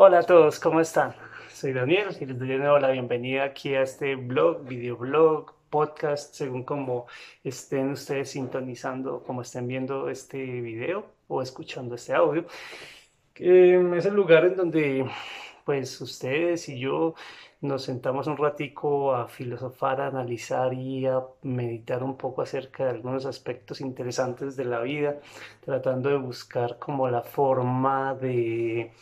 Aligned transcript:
Hola 0.00 0.20
a 0.20 0.22
todos, 0.22 0.60
¿cómo 0.60 0.80
están? 0.80 1.12
Soy 1.52 1.72
Daniel 1.72 2.16
y 2.20 2.24
les 2.24 2.38
doy 2.38 2.46
de 2.46 2.58
nuevo 2.58 2.78
la 2.78 2.90
bienvenida 2.92 3.42
aquí 3.42 3.74
a 3.74 3.82
este 3.82 4.14
blog, 4.14 4.62
videoblog, 4.62 5.52
podcast, 5.70 6.36
según 6.36 6.62
como 6.62 7.08
estén 7.42 7.90
ustedes 7.90 8.30
sintonizando, 8.30 9.24
como 9.24 9.42
estén 9.42 9.66
viendo 9.66 10.08
este 10.08 10.38
video 10.60 11.04
o 11.26 11.42
escuchando 11.42 11.96
este 11.96 12.14
audio. 12.14 12.46
es 13.34 14.06
el 14.06 14.14
lugar 14.14 14.44
en 14.44 14.54
donde 14.54 15.04
pues 15.64 16.00
ustedes 16.00 16.68
y 16.68 16.78
yo 16.78 17.16
nos 17.60 17.82
sentamos 17.82 18.28
un 18.28 18.36
ratico 18.36 19.12
a 19.16 19.26
filosofar, 19.26 20.00
a 20.00 20.06
analizar 20.06 20.74
y 20.74 21.06
a 21.06 21.22
meditar 21.42 22.04
un 22.04 22.16
poco 22.16 22.42
acerca 22.42 22.84
de 22.84 22.90
algunos 22.90 23.26
aspectos 23.26 23.80
interesantes 23.80 24.54
de 24.54 24.64
la 24.64 24.78
vida, 24.78 25.16
tratando 25.60 26.08
de 26.08 26.18
buscar 26.18 26.78
como 26.78 27.08
la 27.08 27.22
forma 27.22 28.14
de 28.14 28.92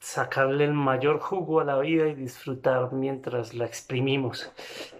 sacarle 0.00 0.64
el 0.64 0.72
mayor 0.72 1.20
jugo 1.20 1.60
a 1.60 1.64
la 1.64 1.78
vida 1.78 2.08
y 2.08 2.14
disfrutar 2.14 2.92
mientras 2.92 3.54
la 3.54 3.66
exprimimos. 3.66 4.50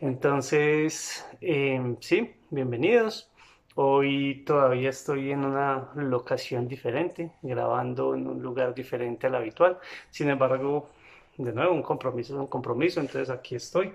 Entonces, 0.00 1.26
em, 1.40 1.96
sí, 2.00 2.34
bienvenidos. 2.50 3.30
Hoy 3.76 4.44
todavía 4.46 4.90
estoy 4.90 5.32
en 5.32 5.44
una 5.44 5.88
locación 5.94 6.68
diferente, 6.68 7.32
grabando 7.42 8.14
en 8.14 8.26
un 8.26 8.42
lugar 8.42 8.74
diferente 8.74 9.26
al 9.26 9.36
habitual. 9.36 9.78
Sin 10.10 10.28
embargo, 10.28 10.90
de 11.38 11.52
nuevo, 11.52 11.72
un 11.72 11.82
compromiso 11.82 12.34
es 12.34 12.40
un 12.40 12.46
compromiso, 12.46 13.00
entonces 13.00 13.30
aquí 13.30 13.54
estoy. 13.54 13.92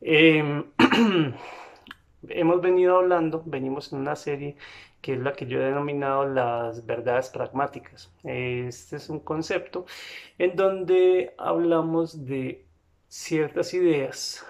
Em, 0.00 0.64
hemos 2.28 2.60
venido 2.62 2.96
hablando, 2.96 3.42
venimos 3.44 3.92
en 3.92 3.98
una 4.00 4.16
serie 4.16 4.56
que 5.04 5.12
es 5.12 5.20
la 5.20 5.34
que 5.34 5.44
yo 5.44 5.60
he 5.60 5.64
denominado 5.66 6.24
las 6.24 6.86
verdades 6.86 7.28
pragmáticas. 7.28 8.10
Este 8.22 8.96
es 8.96 9.10
un 9.10 9.20
concepto 9.20 9.84
en 10.38 10.56
donde 10.56 11.34
hablamos 11.36 12.24
de 12.24 12.64
ciertas 13.06 13.74
ideas 13.74 14.46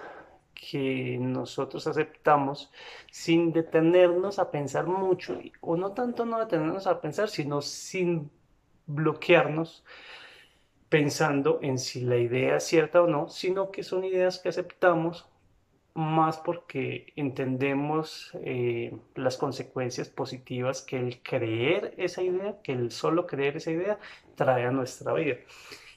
que 0.53 1.17
nosotros 1.19 1.87
aceptamos 1.87 2.71
sin 3.11 3.51
detenernos 3.51 4.39
a 4.39 4.49
pensar 4.49 4.87
mucho, 4.87 5.37
o 5.59 5.75
no 5.75 5.91
tanto 5.91 6.23
no 6.23 6.39
detenernos 6.39 6.87
a 6.87 7.01
pensar, 7.01 7.27
sino 7.27 7.61
sin 7.61 8.31
bloquearnos 8.85 9.83
pensando 10.87 11.59
en 11.63 11.79
si 11.79 11.99
la 11.99 12.15
idea 12.15 12.55
es 12.55 12.63
cierta 12.63 13.01
o 13.01 13.07
no, 13.07 13.27
sino 13.27 13.71
que 13.71 13.83
son 13.83 14.05
ideas 14.05 14.39
que 14.39 14.47
aceptamos 14.47 15.27
más 15.95 16.37
porque 16.37 17.13
entendemos 17.15 18.31
eh, 18.43 18.95
las 19.15 19.37
consecuencias 19.37 20.09
positivas 20.09 20.81
que 20.81 20.99
el 20.99 21.21
creer 21.23 21.93
esa 21.97 22.21
idea, 22.21 22.57
que 22.61 22.73
el 22.73 22.91
solo 22.91 23.25
creer 23.25 23.57
esa 23.57 23.71
idea 23.71 23.97
trae 24.35 24.65
a 24.65 24.71
nuestra 24.71 25.13
vida. 25.13 25.37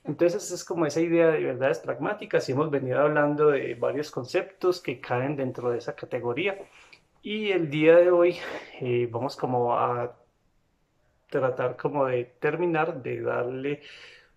Entonces 0.05 0.52
es 0.52 0.64
como 0.64 0.86
esa 0.86 1.00
idea 1.00 1.27
de 1.32 1.42
verdades 1.42 1.80
pragmáticas 1.80 2.48
y 2.48 2.52
hemos 2.52 2.70
venido 2.70 3.00
hablando 3.00 3.48
de 3.48 3.74
varios 3.74 4.12
conceptos 4.12 4.80
que 4.80 5.00
caen 5.00 5.36
dentro 5.36 5.70
de 5.70 5.78
esa 5.78 5.96
categoría. 5.96 6.56
Y 7.20 7.50
el 7.50 7.68
día 7.68 7.96
de 7.96 8.10
hoy 8.12 8.36
eh, 8.80 9.08
vamos 9.10 9.36
como 9.36 9.77
a 9.77 10.16
tratar 11.28 11.77
como 11.77 12.06
de 12.06 12.24
terminar, 12.24 13.02
de 13.02 13.20
darle 13.20 13.83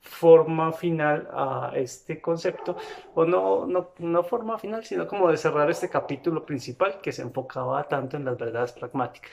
forma 0.02 0.72
final 0.74 1.30
a 1.32 1.72
este 1.76 2.22
concepto, 2.22 2.76
o 3.14 3.26
no, 3.26 3.66
no, 3.68 3.92
no 4.00 4.24
forma 4.24 4.58
final, 4.58 4.84
sino 4.84 5.08
como 5.08 5.30
de 5.30 5.38
cerrar 5.38 5.70
este 5.70 5.90
capítulo 5.90 6.46
principal 6.46 7.00
que 7.02 7.12
se 7.12 7.22
enfocaba 7.22 7.84
tanto 7.88 8.18
en 8.18 8.26
las 8.26 8.38
verdades 8.38 8.72
pragmáticas. 8.74 9.32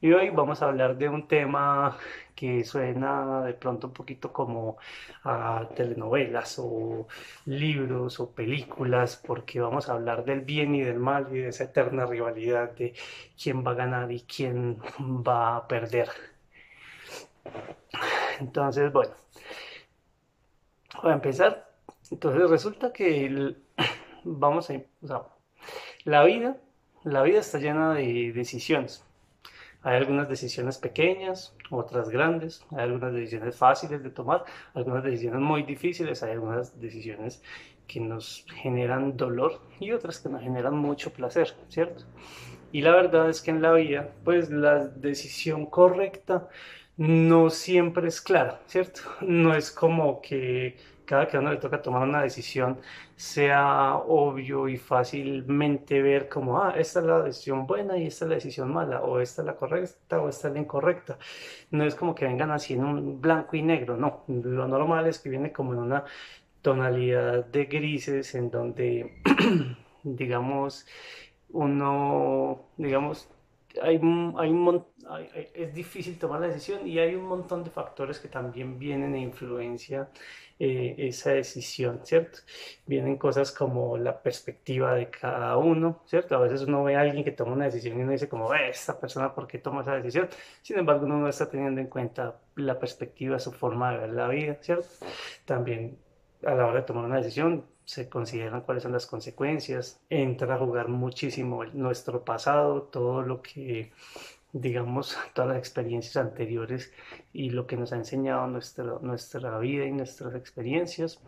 Y 0.00 0.12
hoy 0.12 0.30
vamos 0.30 0.62
a 0.62 0.66
hablar 0.66 0.96
de 0.96 1.08
un 1.08 1.26
tema 1.26 1.98
que 2.34 2.64
suena 2.64 3.42
de 3.42 3.54
pronto 3.54 3.88
un 3.88 3.92
poquito 3.92 4.32
como 4.32 4.78
a 5.24 5.68
telenovelas 5.74 6.58
o 6.60 7.08
libros 7.46 8.20
o 8.20 8.32
películas, 8.32 9.20
porque 9.26 9.60
vamos 9.60 9.88
a 9.88 9.94
hablar 9.94 10.24
del 10.24 10.42
bien 10.42 10.74
y 10.74 10.82
del 10.82 10.98
mal 11.00 11.26
y 11.32 11.38
de 11.40 11.48
esa 11.48 11.64
eterna 11.64 12.06
rivalidad 12.06 12.70
de 12.72 12.94
quién 13.42 13.66
va 13.66 13.72
a 13.72 13.74
ganar 13.74 14.12
y 14.12 14.20
quién 14.22 14.78
va 15.00 15.56
a 15.56 15.66
perder. 15.68 16.08
Entonces, 18.40 18.92
bueno, 18.92 19.12
a 21.02 21.12
empezar, 21.12 21.70
entonces 22.10 22.50
resulta 22.50 22.92
que 22.92 23.56
vamos 24.24 24.70
a, 24.70 24.74
o 25.08 25.38
la 26.04 26.24
vida, 26.24 26.56
la 27.04 27.22
vida 27.22 27.40
está 27.40 27.58
llena 27.58 27.94
de 27.94 28.32
decisiones. 28.32 29.04
Hay 29.82 29.96
algunas 29.96 30.28
decisiones 30.28 30.78
pequeñas, 30.78 31.54
otras 31.70 32.08
grandes, 32.08 32.64
hay 32.72 32.80
algunas 32.80 33.12
decisiones 33.12 33.56
fáciles 33.56 34.02
de 34.02 34.10
tomar, 34.10 34.44
algunas 34.74 35.04
decisiones 35.04 35.40
muy 35.40 35.62
difíciles, 35.62 36.22
hay 36.22 36.32
algunas 36.32 36.80
decisiones 36.80 37.42
que 37.86 38.00
nos 38.00 38.44
generan 38.62 39.16
dolor 39.16 39.60
y 39.80 39.92
otras 39.92 40.18
que 40.18 40.28
nos 40.28 40.42
generan 40.42 40.76
mucho 40.76 41.12
placer, 41.12 41.54
¿cierto? 41.68 42.04
Y 42.70 42.82
la 42.82 42.90
verdad 42.92 43.30
es 43.30 43.40
que 43.40 43.50
en 43.50 43.62
la 43.62 43.72
vida, 43.72 44.10
pues 44.24 44.50
la 44.50 44.86
decisión 44.88 45.66
correcta 45.66 46.48
no 46.98 47.48
siempre 47.50 48.08
es 48.08 48.20
clara, 48.20 48.60
¿cierto? 48.66 49.00
No 49.22 49.54
es 49.54 49.70
como 49.70 50.20
que 50.20 50.76
cada 51.06 51.26
que 51.28 51.38
uno 51.38 51.50
le 51.50 51.56
toca 51.58 51.80
tomar 51.80 52.02
una 52.02 52.22
decisión 52.22 52.78
sea 53.16 53.96
obvio 53.96 54.68
y 54.68 54.76
fácilmente 54.76 56.02
ver 56.02 56.28
como, 56.28 56.62
ah, 56.62 56.74
esta 56.76 57.00
es 57.00 57.06
la 57.06 57.22
decisión 57.22 57.66
buena 57.66 57.96
y 57.96 58.06
esta 58.06 58.26
es 58.26 58.28
la 58.28 58.34
decisión 58.36 58.72
mala, 58.72 59.00
o 59.02 59.20
esta 59.20 59.42
es 59.42 59.46
la 59.46 59.56
correcta 59.56 60.20
o 60.20 60.28
esta 60.28 60.48
es 60.48 60.54
la 60.54 60.60
incorrecta. 60.60 61.18
No 61.70 61.84
es 61.84 61.94
como 61.94 62.14
que 62.14 62.26
vengan 62.26 62.50
así 62.50 62.74
en 62.74 62.84
un 62.84 63.20
blanco 63.20 63.56
y 63.56 63.62
negro, 63.62 63.96
no. 63.96 64.24
Lo 64.28 64.68
normal 64.68 65.06
es 65.06 65.18
que 65.18 65.30
viene 65.30 65.52
como 65.52 65.72
en 65.72 65.80
una 65.80 66.04
tonalidad 66.62 67.44
de 67.46 67.64
grises 67.66 68.34
en 68.34 68.50
donde, 68.50 69.22
digamos, 70.02 70.86
uno, 71.50 72.68
digamos, 72.76 73.28
hay, 73.82 73.96
hay 74.36 74.50
un, 74.50 74.84
es 75.54 75.74
difícil 75.74 76.18
tomar 76.18 76.40
la 76.40 76.48
decisión 76.48 76.86
y 76.86 76.98
hay 76.98 77.14
un 77.14 77.24
montón 77.24 77.64
de 77.64 77.70
factores 77.70 78.18
que 78.18 78.28
también 78.28 78.78
vienen 78.78 79.14
e 79.14 79.20
influencia 79.20 80.08
eh, 80.58 80.96
esa 80.98 81.30
decisión, 81.30 82.00
¿cierto? 82.04 82.40
Vienen 82.86 83.16
cosas 83.16 83.52
como 83.52 83.96
la 83.96 84.20
perspectiva 84.22 84.94
de 84.94 85.08
cada 85.08 85.56
uno, 85.56 86.02
¿cierto? 86.06 86.34
A 86.36 86.40
veces 86.40 86.62
uno 86.62 86.84
ve 86.84 86.96
a 86.96 87.00
alguien 87.02 87.24
que 87.24 87.30
toma 87.30 87.52
una 87.52 87.66
decisión 87.66 87.98
y 87.98 88.02
uno 88.02 88.12
dice 88.12 88.28
como, 88.28 88.52
esta 88.54 88.98
persona, 88.98 89.34
¿por 89.34 89.46
qué 89.46 89.58
toma 89.58 89.82
esa 89.82 89.94
decisión? 89.94 90.28
Sin 90.62 90.78
embargo, 90.78 91.06
uno 91.06 91.18
no 91.18 91.28
está 91.28 91.48
teniendo 91.48 91.80
en 91.80 91.86
cuenta 91.86 92.40
la 92.56 92.78
perspectiva, 92.78 93.38
su 93.38 93.52
forma 93.52 93.92
de 93.92 93.98
ver 93.98 94.10
la 94.10 94.28
vida, 94.28 94.58
¿cierto? 94.60 94.88
También 95.44 95.98
a 96.44 96.54
la 96.54 96.66
hora 96.66 96.80
de 96.80 96.86
tomar 96.86 97.04
una 97.04 97.16
decisión 97.18 97.64
se 97.84 98.08
consideran 98.08 98.60
cuáles 98.62 98.82
son 98.82 98.92
las 98.92 99.06
consecuencias, 99.06 100.00
entra 100.10 100.56
a 100.56 100.58
jugar 100.58 100.88
muchísimo 100.88 101.64
nuestro 101.64 102.24
pasado, 102.24 102.82
todo 102.82 103.22
lo 103.22 103.40
que 103.40 103.92
digamos, 104.52 105.16
todas 105.34 105.50
las 105.50 105.58
experiencias 105.58 106.16
anteriores 106.16 106.92
y 107.32 107.50
lo 107.50 107.66
que 107.66 107.76
nos 107.76 107.92
ha 107.92 107.96
enseñado 107.96 108.46
nuestra, 108.46 108.98
nuestra 109.00 109.58
vida 109.58 109.84
y 109.84 109.92
nuestras 109.92 110.34
experiencias 110.34 111.20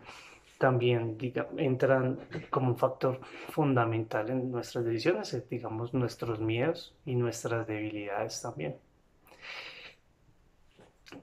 también 0.57 1.17
entran 1.57 2.19
como 2.51 2.69
un 2.69 2.77
factor 2.77 3.19
fundamental 3.49 4.29
en 4.29 4.51
nuestras 4.51 4.85
decisiones, 4.85 5.33
eh, 5.33 5.43
digamos, 5.49 5.91
nuestros 5.91 6.39
miedos 6.39 6.93
y 7.03 7.15
nuestras 7.15 7.65
debilidades 7.65 8.39
también. 8.43 8.75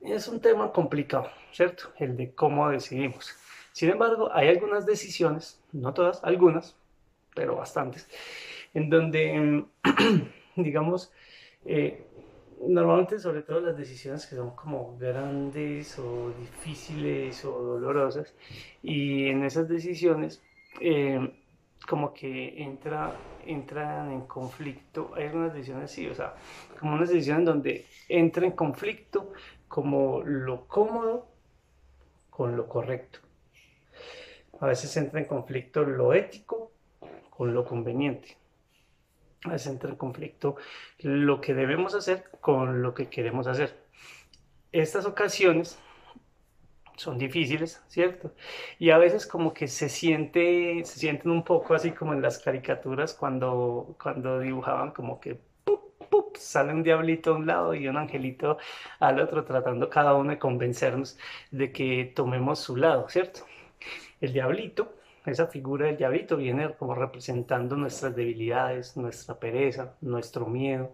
Es 0.02 0.26
un 0.26 0.40
tema 0.40 0.72
complicado, 0.72 1.28
¿cierto? 1.52 1.92
El 1.98 2.16
de 2.16 2.32
cómo 2.34 2.68
decidimos. 2.68 3.36
Sin 3.72 3.90
embargo, 3.90 4.28
hay 4.32 4.48
algunas 4.48 4.84
decisiones, 4.84 5.62
no 5.70 5.94
todas, 5.94 6.22
algunas, 6.24 6.76
pero 7.32 7.54
bastantes, 7.54 8.08
en 8.74 8.90
donde, 8.90 9.64
digamos, 10.56 11.12
eh, 11.70 12.02
normalmente, 12.66 13.18
sobre 13.18 13.42
todo 13.42 13.60
las 13.60 13.76
decisiones 13.76 14.24
que 14.24 14.36
son 14.36 14.56
como 14.56 14.96
grandes 14.96 15.98
o 15.98 16.30
difíciles 16.30 17.44
o 17.44 17.50
dolorosas, 17.62 18.34
y 18.82 19.28
en 19.28 19.44
esas 19.44 19.68
decisiones, 19.68 20.42
eh, 20.80 21.30
como 21.86 22.14
que 22.14 22.62
entra, 22.62 23.14
entran 23.44 24.10
en 24.12 24.22
conflicto, 24.22 25.12
hay 25.14 25.26
algunas 25.26 25.52
decisiones 25.52 25.90
sí, 25.90 26.08
o 26.08 26.14
sea, 26.14 26.36
como 26.80 26.94
unas 26.94 27.10
decisiones 27.10 27.44
donde 27.44 27.84
entra 28.08 28.46
en 28.46 28.52
conflicto 28.52 29.34
como 29.68 30.22
lo 30.22 30.66
cómodo 30.66 31.26
con 32.30 32.56
lo 32.56 32.66
correcto. 32.66 33.18
A 34.60 34.66
veces 34.66 34.96
entra 34.96 35.20
en 35.20 35.26
conflicto 35.26 35.84
lo 35.84 36.14
ético 36.14 36.72
con 37.28 37.52
lo 37.52 37.66
conveniente 37.66 38.37
a 39.44 39.50
veces 39.50 39.72
entra 39.72 39.90
en 39.90 39.96
conflicto 39.96 40.56
lo 40.98 41.40
que 41.40 41.54
debemos 41.54 41.94
hacer 41.94 42.24
con 42.40 42.82
lo 42.82 42.94
que 42.94 43.08
queremos 43.08 43.46
hacer. 43.46 43.76
Estas 44.72 45.06
ocasiones 45.06 45.78
son 46.96 47.16
difíciles, 47.16 47.80
¿cierto? 47.88 48.32
Y 48.78 48.90
a 48.90 48.98
veces 48.98 49.26
como 49.26 49.54
que 49.54 49.68
se 49.68 49.88
siente, 49.88 50.82
se 50.84 50.98
sienten 50.98 51.30
un 51.30 51.44
poco 51.44 51.74
así 51.74 51.92
como 51.92 52.12
en 52.12 52.22
las 52.22 52.38
caricaturas 52.38 53.14
cuando, 53.14 53.96
cuando 54.02 54.40
dibujaban 54.40 54.90
como 54.90 55.20
que 55.20 55.38
sale 56.34 56.72
un 56.72 56.82
diablito 56.82 57.32
a 57.32 57.36
un 57.36 57.46
lado 57.46 57.74
y 57.74 57.88
un 57.88 57.96
angelito 57.96 58.58
al 59.00 59.20
otro, 59.20 59.44
tratando 59.44 59.90
cada 59.90 60.14
uno 60.14 60.30
de 60.30 60.38
convencernos 60.38 61.18
de 61.50 61.72
que 61.72 62.12
tomemos 62.14 62.60
su 62.60 62.76
lado, 62.76 63.08
¿cierto? 63.08 63.40
El 64.20 64.32
diablito, 64.32 64.94
esa 65.28 65.46
figura 65.46 65.86
del 65.86 65.96
diablito 65.96 66.36
viene 66.36 66.74
como 66.74 66.94
representando 66.94 67.76
nuestras 67.76 68.14
debilidades, 68.14 68.96
nuestra 68.96 69.38
pereza, 69.38 69.94
nuestro 70.00 70.46
miedo, 70.46 70.92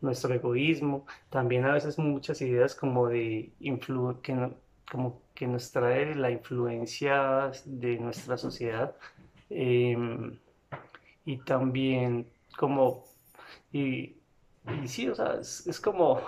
nuestro 0.00 0.32
egoísmo, 0.34 1.06
también 1.30 1.64
a 1.64 1.72
veces 1.72 1.98
muchas 1.98 2.40
ideas 2.42 2.74
como 2.74 3.08
de 3.08 3.50
influ 3.60 4.20
que, 4.22 4.50
como 4.90 5.20
que 5.34 5.46
nos 5.46 5.70
trae 5.70 6.14
la 6.14 6.30
influencia 6.30 7.50
de 7.64 7.98
nuestra 7.98 8.36
sociedad 8.36 8.94
em, 9.50 10.38
y 11.24 11.38
también 11.38 12.26
como 12.56 13.04
y, 13.72 14.16
y 14.82 14.88
sí, 14.88 15.08
o 15.08 15.14
sea, 15.14 15.34
es, 15.40 15.80
como 15.80 16.20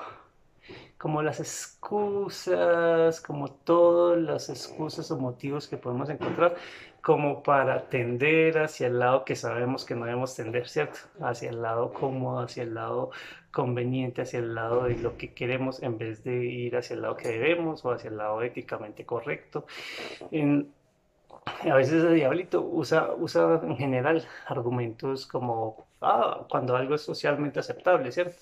como 0.98 1.22
las 1.22 1.40
excusas, 1.40 3.20
como 3.20 3.50
todas 3.50 4.18
las 4.20 4.50
excusas 4.50 5.10
o 5.10 5.16
motivos 5.18 5.66
que 5.66 5.76
podemos 5.78 6.10
encontrar 6.10 6.56
como 7.02 7.42
para 7.42 7.88
tender 7.88 8.58
hacia 8.58 8.88
el 8.88 8.98
lado 8.98 9.24
que 9.24 9.36
sabemos 9.36 9.84
que 9.84 9.94
no 9.94 10.04
debemos 10.04 10.34
tender, 10.36 10.68
¿cierto? 10.68 10.98
Hacia 11.20 11.50
el 11.50 11.62
lado 11.62 11.92
cómodo, 11.92 12.40
hacia 12.40 12.62
el 12.62 12.74
lado 12.74 13.10
conveniente, 13.52 14.22
hacia 14.22 14.38
el 14.40 14.54
lado 14.54 14.84
de 14.84 14.96
lo 14.96 15.16
que 15.16 15.32
queremos 15.34 15.82
en 15.82 15.98
vez 15.98 16.22
de 16.24 16.44
ir 16.44 16.76
hacia 16.76 16.94
el 16.94 17.02
lado 17.02 17.16
que 17.16 17.28
debemos 17.28 17.84
o 17.84 17.90
hacia 17.92 18.10
el 18.10 18.16
lado 18.16 18.42
éticamente 18.42 19.04
correcto. 19.06 19.66
a 21.70 21.74
veces 21.74 22.04
el 22.04 22.14
diablito 22.14 22.62
usa, 22.62 23.12
usa 23.14 23.60
en 23.62 23.76
general 23.76 24.26
argumentos 24.46 25.26
como, 25.26 25.86
ah, 26.00 26.46
cuando 26.50 26.76
algo 26.76 26.94
es 26.94 27.02
socialmente 27.02 27.60
aceptable, 27.60 28.12
¿cierto? 28.12 28.36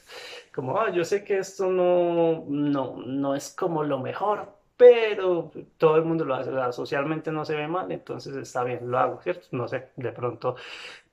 Como, 0.54 0.78
ah, 0.80 0.90
yo 0.90 1.04
sé 1.04 1.24
que 1.24 1.38
esto 1.38 1.70
no, 1.70 2.44
no, 2.48 2.96
no 2.96 3.34
es 3.34 3.50
como 3.54 3.84
lo 3.84 3.98
mejor, 4.00 4.57
pero 4.78 5.50
todo 5.76 5.96
el 5.96 6.04
mundo 6.04 6.24
lo 6.24 6.34
hace, 6.36 6.52
socialmente 6.72 7.32
no 7.32 7.44
se 7.44 7.56
ve 7.56 7.66
mal, 7.68 7.90
entonces 7.92 8.36
está 8.36 8.62
bien, 8.64 8.90
lo 8.90 8.98
hago, 8.98 9.20
¿cierto? 9.20 9.48
No 9.52 9.66
sé, 9.68 9.88
de 9.96 10.12
pronto 10.12 10.54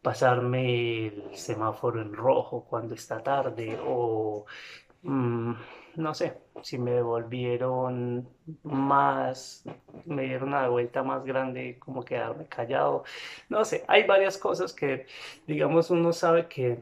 pasarme 0.03 1.07
el 1.07 1.23
semáforo 1.35 1.99
en 2.01 2.13
rojo 2.13 2.65
cuando 2.69 2.93
está 2.95 3.23
tarde 3.23 3.77
o 3.83 4.45
mm, 5.01 5.53
no 5.95 6.13
sé, 6.13 6.37
si 6.61 6.77
me 6.77 6.91
devolvieron 6.91 8.29
más, 8.63 9.63
me 10.05 10.23
dieron 10.23 10.49
una 10.49 10.67
vuelta 10.69 11.01
más 11.03 11.25
grande, 11.25 11.79
como 11.79 12.03
quedarme 12.05 12.45
callado, 12.47 13.03
no 13.49 13.65
sé, 13.65 13.83
hay 13.87 14.05
varias 14.05 14.37
cosas 14.37 14.73
que 14.73 15.07
digamos 15.47 15.89
uno 15.89 16.13
sabe 16.13 16.47
que 16.47 16.79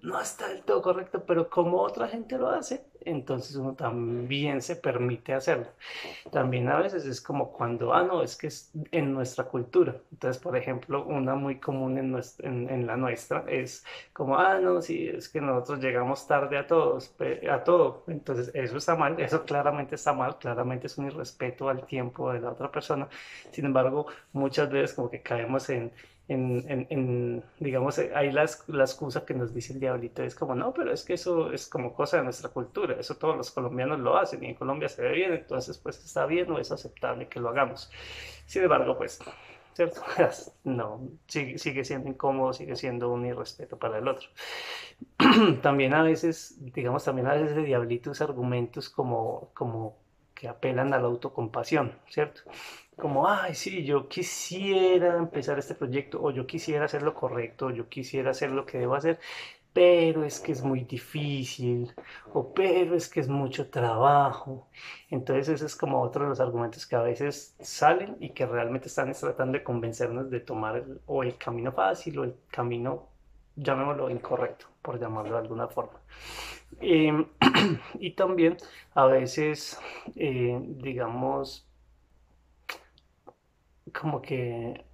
no 0.00 0.20
está 0.20 0.48
del 0.48 0.62
todo 0.62 0.82
correcto, 0.82 1.24
pero 1.26 1.48
como 1.50 1.80
otra 1.80 2.08
gente 2.08 2.38
lo 2.38 2.48
hace, 2.48 2.84
entonces 3.04 3.56
uno 3.56 3.74
también 3.74 4.62
se 4.62 4.76
permite 4.76 5.34
hacerlo. 5.34 5.66
También 6.30 6.68
a 6.68 6.78
veces 6.78 7.04
es 7.06 7.20
como 7.20 7.52
cuando, 7.52 7.92
ah, 7.94 8.02
no, 8.02 8.22
es 8.22 8.36
que 8.36 8.46
es 8.48 8.72
en 8.90 9.12
nuestra 9.12 9.44
cultura. 9.44 9.96
Entonces, 10.12 10.42
por 10.42 10.56
ejemplo, 10.56 11.04
una 11.04 11.34
muy 11.34 11.58
común 11.58 11.98
en, 11.98 12.16
en, 12.42 12.86
la 12.86 12.96
nuestra 12.96 13.44
es 13.48 13.84
como, 14.12 14.38
ah, 14.38 14.58
no, 14.58 14.80
sí, 14.80 15.08
es 15.08 15.28
que 15.28 15.40
nosotros 15.40 15.80
llegamos 15.80 16.26
tarde 16.26 16.58
a 16.58 16.66
todos, 16.66 17.14
a 17.50 17.64
todo. 17.64 18.04
Entonces, 18.06 18.50
eso 18.54 18.76
está 18.76 18.96
mal, 18.96 19.20
eso 19.20 19.44
claramente 19.44 19.94
está 19.96 20.12
mal, 20.12 20.38
claramente 20.38 20.86
es 20.86 20.98
un 20.98 21.06
irrespeto 21.06 21.68
al 21.68 21.84
tiempo 21.86 22.32
de 22.32 22.40
la 22.40 22.50
otra 22.50 22.70
persona. 22.70 23.08
Sin 23.50 23.64
embargo, 23.66 24.06
muchas 24.32 24.70
veces 24.70 24.94
como 24.94 25.10
que 25.10 25.22
caemos 25.22 25.68
en 25.70 25.92
en, 26.32 27.42
digamos, 27.58 27.98
hay 27.98 28.32
la, 28.32 28.48
la, 28.68 28.84
excusa 28.84 29.24
que 29.24 29.34
nos 29.34 29.54
dice 29.54 29.72
el 29.72 29.80
diablito, 29.80 30.22
es 30.22 30.34
como, 30.34 30.54
no, 30.54 30.72
pero 30.72 30.92
es 30.92 31.04
que 31.04 31.14
eso 31.14 31.52
es 31.52 31.66
como 31.66 31.94
cosa 31.94 32.18
de 32.18 32.24
nuestra 32.24 32.50
cultura, 32.50 32.96
eso 32.98 33.16
todos 33.16 33.36
los 33.36 33.50
colombianos 33.50 34.00
lo 34.00 34.16
hacen 34.16 34.42
y 34.44 34.48
en 34.48 34.54
Colombia 34.54 34.88
se 34.88 35.02
ve 35.02 35.12
bien, 35.12 35.32
entonces 35.32 35.78
pues 35.78 36.04
está 36.04 36.26
bien 36.26 36.50
o 36.50 36.58
es 36.58 36.70
aceptable 36.72 37.28
que 37.28 37.40
lo 37.40 37.48
hagamos. 37.50 37.90
Sin 38.46 38.62
embargo, 38.62 38.96
pues, 38.96 39.20
¿cierto? 39.74 40.00
No, 40.64 41.08
sigue, 41.26 41.58
sigue 41.58 41.84
siendo 41.84 42.08
incómodo, 42.08 42.52
sigue 42.52 42.76
siendo 42.76 43.10
un 43.10 43.26
irrespeto 43.26 43.78
para 43.78 43.98
el 43.98 44.08
otro. 44.08 44.28
también 45.62 45.94
a 45.94 46.02
veces, 46.02 46.56
digamos, 46.74 47.04
también 47.04 47.26
a 47.26 47.34
veces 47.34 47.56
el 47.56 47.64
diablito 47.64 48.10
usa 48.10 48.26
argumentos 48.26 48.88
como, 48.90 49.50
como 49.54 49.98
que 50.34 50.48
apelan 50.48 50.92
a 50.92 50.98
la 50.98 51.04
autocompasión, 51.04 51.98
¿cierto? 52.08 52.42
Como, 52.96 53.28
ay, 53.28 53.54
sí, 53.54 53.84
yo 53.84 54.08
quisiera 54.08 55.16
empezar 55.18 55.58
este 55.58 55.74
proyecto 55.74 56.20
o 56.22 56.30
yo 56.30 56.46
quisiera 56.46 56.84
hacer 56.84 57.02
lo 57.02 57.14
correcto, 57.14 57.66
o 57.66 57.70
yo 57.70 57.88
quisiera 57.88 58.30
hacer 58.30 58.50
lo 58.50 58.66
que 58.66 58.78
debo 58.78 58.94
hacer, 58.94 59.18
pero 59.72 60.24
es 60.24 60.38
que 60.40 60.52
es 60.52 60.62
muy 60.62 60.84
difícil 60.84 61.94
o 62.34 62.52
pero 62.54 62.94
es 62.94 63.08
que 63.08 63.20
es 63.20 63.28
mucho 63.28 63.70
trabajo. 63.70 64.68
Entonces 65.10 65.48
ese 65.48 65.66
es 65.66 65.76
como 65.76 66.02
otro 66.02 66.24
de 66.24 66.30
los 66.30 66.40
argumentos 66.40 66.86
que 66.86 66.96
a 66.96 67.02
veces 67.02 67.56
salen 67.60 68.16
y 68.20 68.30
que 68.30 68.46
realmente 68.46 68.88
están 68.88 69.12
tratando 69.12 69.58
de 69.58 69.64
convencernos 69.64 70.30
de 70.30 70.40
tomar 70.40 70.84
o 71.06 71.22
el 71.22 71.36
camino 71.38 71.72
fácil 71.72 72.18
o 72.18 72.24
el 72.24 72.34
camino, 72.50 73.08
llamémoslo 73.56 74.10
incorrecto, 74.10 74.66
por 74.82 75.00
llamarlo 75.00 75.32
de 75.32 75.38
alguna 75.38 75.68
forma. 75.68 76.00
Em, 76.80 77.26
y 77.98 78.12
también 78.12 78.56
a 78.94 79.06
veces, 79.06 79.78
eh, 80.16 80.58
digamos, 80.62 81.66
como 83.92 84.20
que 84.20 84.84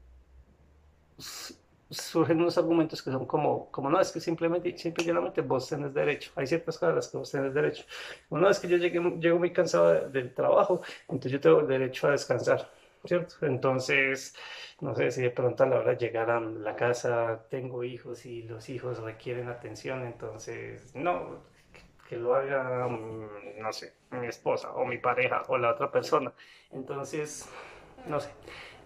surgen 1.90 2.40
unos 2.40 2.58
argumentos 2.58 3.02
que 3.02 3.10
son 3.10 3.26
como, 3.26 3.70
como 3.70 3.88
no, 3.88 4.00
es 4.00 4.12
que 4.12 4.20
simplemente, 4.20 4.76
simplemente 4.76 5.40
vos 5.40 5.68
tenés 5.68 5.94
derecho. 5.94 6.32
Hay 6.36 6.46
ciertas 6.46 6.76
cosas 6.78 6.92
a 6.92 6.96
las 6.96 7.08
que 7.08 7.16
vos 7.16 7.30
tenés 7.30 7.54
derecho. 7.54 7.84
Una 8.30 8.48
vez 8.48 8.58
que 8.58 8.68
yo 8.68 8.76
llegué, 8.76 9.00
llego 9.18 9.38
muy 9.38 9.52
cansado 9.52 10.08
del 10.08 10.34
trabajo, 10.34 10.82
entonces 11.02 11.32
yo 11.32 11.40
tengo 11.40 11.62
derecho 11.62 12.08
a 12.08 12.10
descansar, 12.12 12.70
¿cierto? 13.04 13.34
Entonces, 13.42 14.34
no 14.80 14.94
sé 14.94 15.10
si 15.10 15.22
de 15.22 15.30
pronto 15.30 15.62
a 15.62 15.66
la 15.66 15.76
hora 15.78 15.92
de 15.92 15.98
llegar 15.98 16.30
a 16.30 16.40
la 16.40 16.76
casa 16.76 17.46
tengo 17.48 17.82
hijos 17.84 18.26
y 18.26 18.42
los 18.42 18.68
hijos 18.68 18.98
requieren 18.98 19.48
atención, 19.48 20.04
entonces, 20.04 20.94
no, 20.94 21.42
que 22.08 22.16
lo 22.16 22.34
haga, 22.34 22.86
mm, 22.86 23.60
no 23.60 23.72
sé, 23.72 23.94
mi 24.10 24.26
esposa 24.26 24.72
o 24.72 24.84
mi 24.84 24.98
pareja 24.98 25.42
o 25.48 25.56
la 25.56 25.70
otra 25.70 25.90
persona. 25.90 26.32
Entonces, 26.70 27.48
no 28.06 28.20
sé 28.20 28.30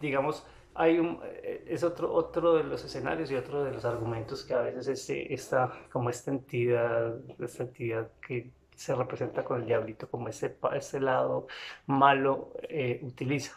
digamos, 0.03 0.45
hay 0.75 0.99
eh, 1.43 1.65
es 1.69 1.83
otro, 1.85 2.13
otro 2.13 2.55
de 2.55 2.65
los 2.65 2.85
escenarios 2.85 3.31
y 3.31 3.37
otro 3.37 3.65
de 3.65 3.73
los 3.73 3.85
argumentos 3.85 4.45
que 4.45 4.55
a 4.55 4.61
veces 4.61 4.89
este, 4.89 5.33
esta, 5.33 5.73
como 5.91 6.11
esta 6.11 6.31
entidad, 6.31 7.17
esta 7.39 7.63
entidad 7.63 8.11
que 8.27 8.51
se 8.75 8.95
representa 8.95 9.45
con 9.45 9.61
el 9.61 9.67
diablito, 9.67 10.09
como 10.09 10.29
ese, 10.29 10.57
ese 10.75 11.01
lado 11.01 11.47
malo, 11.87 12.53
eh, 12.69 13.01
utiliza. 13.03 13.53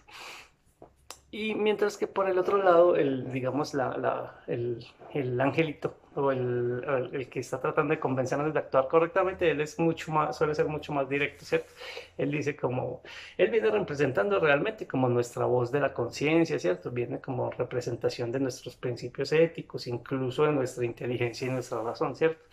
Y 1.32 1.56
mientras 1.56 1.98
que 1.98 2.08
por 2.08 2.30
el 2.30 2.38
otro 2.38 2.58
lado, 2.58 2.96
el, 2.96 3.32
digamos, 3.32 3.74
la, 3.74 4.42
el, 4.48 4.86
el, 5.14 5.42
angelito 5.42 5.96
o 6.16 6.32
el, 6.32 7.10
el, 7.14 7.30
que 7.30 7.40
está 7.40 7.60
tratando 7.60 7.94
de 7.94 8.00
convencernos 8.00 8.54
de 8.54 8.60
actuar 8.60 8.88
correctamente, 8.88 9.50
él 9.50 9.62
es 9.62 9.78
mucho 9.80 10.12
más, 10.12 10.38
suele 10.38 10.56
ser 10.56 10.68
mucho 10.68 10.94
más 10.94 11.08
directo, 11.10 11.46
¿cierto? 11.46 11.74
Él 12.18 12.32
dice 12.32 12.56
como, 12.56 13.02
él 13.38 13.50
viene 13.52 13.70
representando 13.70 14.40
realmente 14.40 14.88
como 14.88 15.10
nuestra 15.10 15.46
voz 15.46 15.72
de 15.72 15.80
la 15.80 15.94
conciencia, 15.94 16.58
¿cierto? 16.60 16.92
Viene 16.92 17.20
como 17.20 17.52
representación 17.52 18.32
de 18.32 18.40
nuestros 18.40 18.76
principios 18.76 19.32
éticos, 19.32 19.88
incluso 19.88 20.44
de 20.46 20.54
nuestra 20.54 20.86
inteligencia 20.86 21.48
y 21.48 21.52
nuestra 21.52 21.82
razón, 21.82 22.16
¿cierto? 22.16 22.46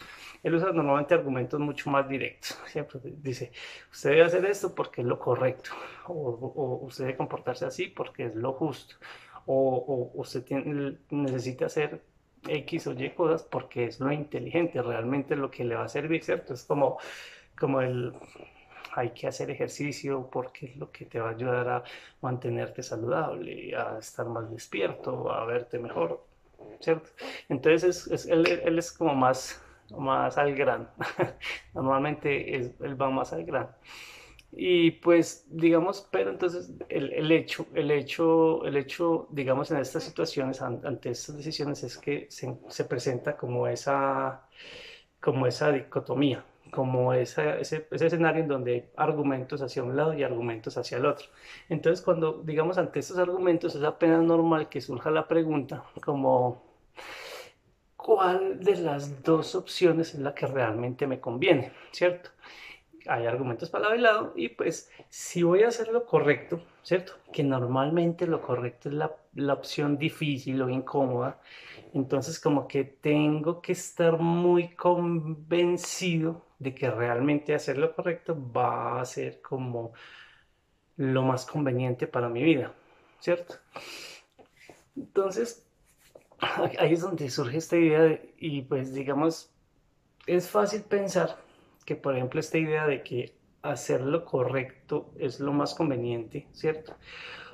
Él 0.42 0.54
usa 0.54 0.72
normalmente 0.72 1.14
argumentos 1.14 1.60
mucho 1.60 1.88
más 1.90 2.08
directos. 2.08 2.58
Siempre 2.66 3.00
dice, 3.04 3.52
usted 3.92 4.10
debe 4.10 4.24
hacer 4.24 4.44
esto 4.46 4.74
porque 4.74 5.02
es 5.02 5.06
lo 5.06 5.18
correcto, 5.18 5.70
o, 6.08 6.80
usted 6.82 7.04
debe 7.04 7.16
comportarse 7.16 7.64
así 7.64 7.86
porque 7.86 8.26
es 8.26 8.34
lo 8.34 8.52
justo, 8.54 8.96
o, 9.46 10.10
usted 10.14 10.44
necesita 11.10 11.66
hacer 11.66 12.02
X 12.46 12.86
o 12.88 12.92
Y 12.92 13.10
cosas 13.10 13.42
porque 13.42 13.84
es 13.84 14.00
lo 14.00 14.12
inteligente, 14.12 14.82
realmente 14.82 15.36
lo 15.36 15.50
que 15.50 15.64
le 15.64 15.76
va 15.76 15.84
a 15.84 15.88
servir, 15.88 16.24
¿cierto? 16.24 16.54
Es 16.54 16.64
como, 16.64 16.98
como 17.58 17.80
el 17.80 18.14
hay 18.94 19.10
que 19.10 19.26
hacer 19.26 19.50
ejercicio 19.50 20.28
porque 20.30 20.66
es 20.66 20.76
lo 20.76 20.90
que 20.92 21.06
te 21.06 21.18
va 21.18 21.30
a 21.30 21.32
ayudar 21.32 21.68
a 21.68 21.84
mantenerte 22.20 22.82
saludable, 22.82 23.74
a 23.74 23.98
estar 23.98 24.26
más 24.26 24.50
despierto, 24.50 25.32
a 25.32 25.44
verte 25.46 25.78
mejor, 25.78 26.22
¿cierto? 26.80 27.08
Entonces 27.48 28.06
es, 28.08 28.26
él, 28.26 28.46
él, 28.46 28.78
es 28.78 28.92
como 28.92 29.14
más 29.14 29.62
más 29.96 30.38
al 30.38 30.54
grano. 30.54 30.88
Normalmente 31.74 32.56
él 32.56 33.00
va 33.00 33.10
más 33.10 33.32
al 33.32 33.44
grano. 33.44 33.70
Y 34.54 34.92
pues, 34.92 35.46
digamos, 35.50 36.06
pero 36.10 36.30
entonces 36.30 36.70
el, 36.90 37.12
el, 37.14 37.32
hecho, 37.32 37.66
el 37.74 37.90
hecho, 37.90 38.64
el 38.66 38.76
hecho, 38.76 39.26
digamos, 39.30 39.70
en 39.70 39.78
estas 39.78 40.04
situaciones, 40.04 40.60
ante 40.60 41.10
estas 41.10 41.36
decisiones, 41.38 41.82
es 41.84 41.96
que 41.96 42.26
se, 42.30 42.58
se, 42.68 42.84
presenta 42.84 43.36
como 43.36 43.66
esa, 43.66 44.46
como 45.20 45.46
esa 45.46 45.72
dicotomía, 45.72 46.44
como 46.70 47.14
esa, 47.14 47.58
ese, 47.58 47.86
ese, 47.90 48.06
escenario 48.06 48.42
en 48.42 48.48
donde 48.48 48.72
hay 48.74 48.84
argumentos 48.96 49.62
hacia 49.62 49.82
un 49.82 49.96
lado 49.96 50.12
y 50.14 50.22
argumentos 50.22 50.76
hacia 50.76 50.98
el 50.98 51.06
otro. 51.06 51.26
Entonces, 51.70 52.04
cuando, 52.04 52.42
digamos, 52.44 52.76
ante 52.78 53.00
estos 53.00 53.18
argumentos, 53.18 53.74
es 53.74 53.82
apenas 53.84 54.22
normal 54.22 54.68
que 54.68 54.82
surja 54.82 55.10
la 55.10 55.28
pregunta, 55.28 55.84
como 56.04 56.62
cuál 57.96 58.60
de 58.62 58.76
las 58.76 59.22
dos 59.22 59.54
opciones 59.54 60.14
es 60.14 60.20
la 60.20 60.34
que 60.34 60.46
realmente 60.46 61.06
me 61.06 61.20
conviene, 61.20 61.72
¿cierto? 61.92 62.30
Hay 63.06 63.26
argumentos 63.26 63.68
para 63.70 63.84
lado 63.84 63.94
y 63.96 64.00
lado 64.00 64.32
y 64.36 64.48
pues 64.50 64.90
si 65.08 65.42
voy 65.42 65.62
a 65.62 65.68
hacer 65.68 65.88
lo 65.88 66.06
correcto, 66.06 66.62
¿cierto? 66.82 67.14
Que 67.32 67.42
normalmente 67.42 68.26
lo 68.26 68.40
correcto 68.42 68.88
es 68.88 68.94
la, 68.94 69.12
la 69.34 69.54
opción 69.54 69.98
difícil 69.98 70.62
o 70.62 70.68
incómoda, 70.68 71.40
entonces 71.94 72.38
como 72.38 72.68
que 72.68 72.84
tengo 72.84 73.60
que 73.60 73.72
estar 73.72 74.18
muy 74.18 74.74
convencido 74.74 76.44
de 76.58 76.74
que 76.74 76.90
realmente 76.90 77.54
hacer 77.54 77.78
lo 77.78 77.94
correcto 77.94 78.36
va 78.52 79.00
a 79.00 79.04
ser 79.04 79.42
como 79.42 79.92
lo 80.96 81.22
más 81.22 81.44
conveniente 81.44 82.06
para 82.06 82.28
mi 82.28 82.42
vida, 82.42 82.72
¿cierto? 83.18 83.56
Entonces, 84.96 85.66
ahí 86.78 86.92
es 86.92 87.00
donde 87.00 87.30
surge 87.30 87.58
esta 87.58 87.76
idea 87.76 88.20
y 88.38 88.62
pues 88.62 88.94
digamos, 88.94 89.50
es 90.26 90.48
fácil 90.48 90.82
pensar 90.82 91.36
que 91.84 91.96
por 91.96 92.14
ejemplo 92.14 92.40
esta 92.40 92.58
idea 92.58 92.86
de 92.86 93.02
que 93.02 93.34
hacer 93.62 94.00
lo 94.00 94.24
correcto 94.24 95.10
es 95.18 95.40
lo 95.40 95.52
más 95.52 95.74
conveniente, 95.74 96.46
¿cierto? 96.52 96.94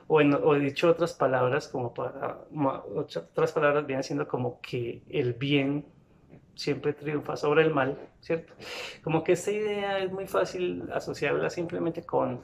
O, 0.07 0.21
en, 0.21 0.33
o 0.33 0.55
dicho 0.55 0.89
otras 0.89 1.13
palabras, 1.13 1.69
como 1.69 1.93
para, 1.93 2.39
otras 2.95 3.53
palabras 3.53 3.87
vienen 3.87 4.03
siendo 4.03 4.27
como 4.27 4.61
que 4.61 5.03
el 5.11 5.35
bien 5.35 5.85
siempre 6.55 6.93
triunfa 6.93 7.37
sobre 7.37 7.63
el 7.63 7.73
mal, 7.73 7.97
¿cierto? 8.21 8.55
Como 9.05 9.23
que 9.23 9.33
esta 9.33 9.53
idea 9.53 9.99
es 9.99 10.11
muy 10.11 10.27
fácil 10.27 10.89
asociarla 10.93 11.51
simplemente 11.51 12.03
con 12.03 12.41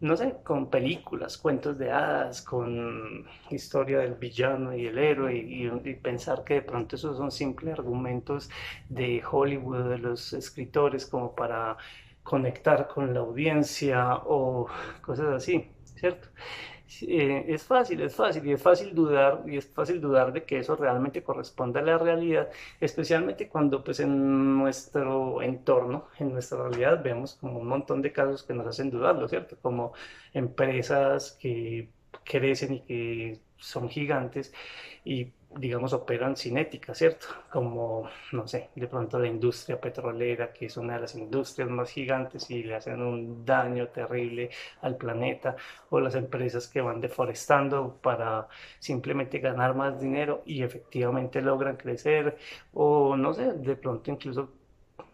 no 0.00 0.16
sé, 0.16 0.36
con 0.44 0.70
películas, 0.70 1.36
cuentos 1.36 1.78
de 1.78 1.90
hadas, 1.92 2.42
con 2.42 3.26
historia 3.50 3.98
del 4.00 4.14
villano 4.14 4.74
y 4.74 4.86
el 4.86 4.98
héroe, 4.98 5.36
y, 5.36 5.68
pensar 5.94 6.42
que 6.44 6.54
de 6.54 6.62
pronto 6.62 6.96
esos 6.96 7.18
son 7.18 7.30
simples 7.30 7.78
argumentos 7.78 8.50
de 8.88 9.22
Hollywood, 9.30 9.90
de 9.90 9.98
los 9.98 10.32
escritores, 10.32 11.06
como 11.06 11.34
para 11.34 11.76
conectar 12.22 12.88
con 12.88 13.12
la 13.14 13.20
audiencia 13.20 14.16
o 14.24 14.66
cosas 15.02 15.28
así, 15.34 15.70
¿cierto? 15.84 16.28
Eh, 17.02 17.44
es 17.48 17.62
fácil, 17.64 18.00
es 18.00 18.14
fácil 18.16 18.44
y 18.46 18.52
es 18.52 18.62
fácil 18.62 18.94
dudar 18.94 19.44
y 19.46 19.56
es 19.56 19.66
fácil 19.68 20.00
dudar 20.00 20.32
de 20.32 20.44
que 20.44 20.58
eso 20.58 20.74
realmente 20.76 21.22
corresponda 21.22 21.80
a 21.80 21.82
la 21.84 21.98
realidad, 21.98 22.50
especialmente 22.80 23.48
cuando 23.48 23.84
pues 23.84 24.00
en 24.00 24.58
nuestro 24.58 25.40
entorno, 25.42 26.08
en 26.18 26.32
nuestra 26.32 26.58
realidad 26.68 27.02
vemos 27.02 27.34
como 27.36 27.60
un 27.60 27.68
montón 27.68 28.02
de 28.02 28.12
casos 28.12 28.42
que 28.42 28.54
nos 28.54 28.66
hacen 28.66 28.90
dudarlo, 28.90 29.28
¿cierto? 29.28 29.56
Como 29.62 29.92
empresas 30.34 31.32
que 31.40 31.90
crecen 32.24 32.74
y 32.74 32.80
que 32.80 33.40
son 33.56 33.88
gigantes 33.88 34.52
y 35.04 35.32
digamos, 35.56 35.92
operan 35.92 36.36
sin 36.36 36.58
ética, 36.58 36.94
¿cierto? 36.94 37.26
Como, 37.50 38.08
no 38.32 38.46
sé, 38.46 38.70
de 38.74 38.86
pronto 38.86 39.18
la 39.18 39.26
industria 39.26 39.80
petrolera, 39.80 40.52
que 40.52 40.66
es 40.66 40.76
una 40.76 40.94
de 40.94 41.00
las 41.00 41.14
industrias 41.16 41.68
más 41.68 41.90
gigantes 41.90 42.50
y 42.50 42.62
le 42.62 42.76
hacen 42.76 43.02
un 43.02 43.44
daño 43.44 43.88
terrible 43.88 44.50
al 44.82 44.96
planeta, 44.96 45.56
o 45.90 46.00
las 46.00 46.14
empresas 46.14 46.68
que 46.68 46.80
van 46.80 47.00
deforestando 47.00 47.98
para 48.00 48.48
simplemente 48.78 49.38
ganar 49.40 49.74
más 49.74 50.00
dinero 50.00 50.42
y 50.46 50.62
efectivamente 50.62 51.40
logran 51.42 51.76
crecer, 51.76 52.36
o 52.72 53.16
no 53.16 53.34
sé, 53.34 53.52
de 53.54 53.76
pronto 53.76 54.10
incluso 54.10 54.50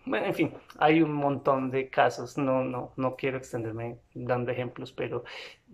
bueno, 0.06 0.26
en 0.26 0.34
fin, 0.34 0.52
hay 0.78 1.02
un 1.02 1.12
montón 1.12 1.70
de 1.70 1.90
casos, 1.90 2.38
no, 2.38 2.62
no, 2.64 2.92
no 2.96 3.16
quiero 3.16 3.38
extenderme 3.38 3.98
dando 4.14 4.52
ejemplos, 4.52 4.92
pero, 4.92 5.24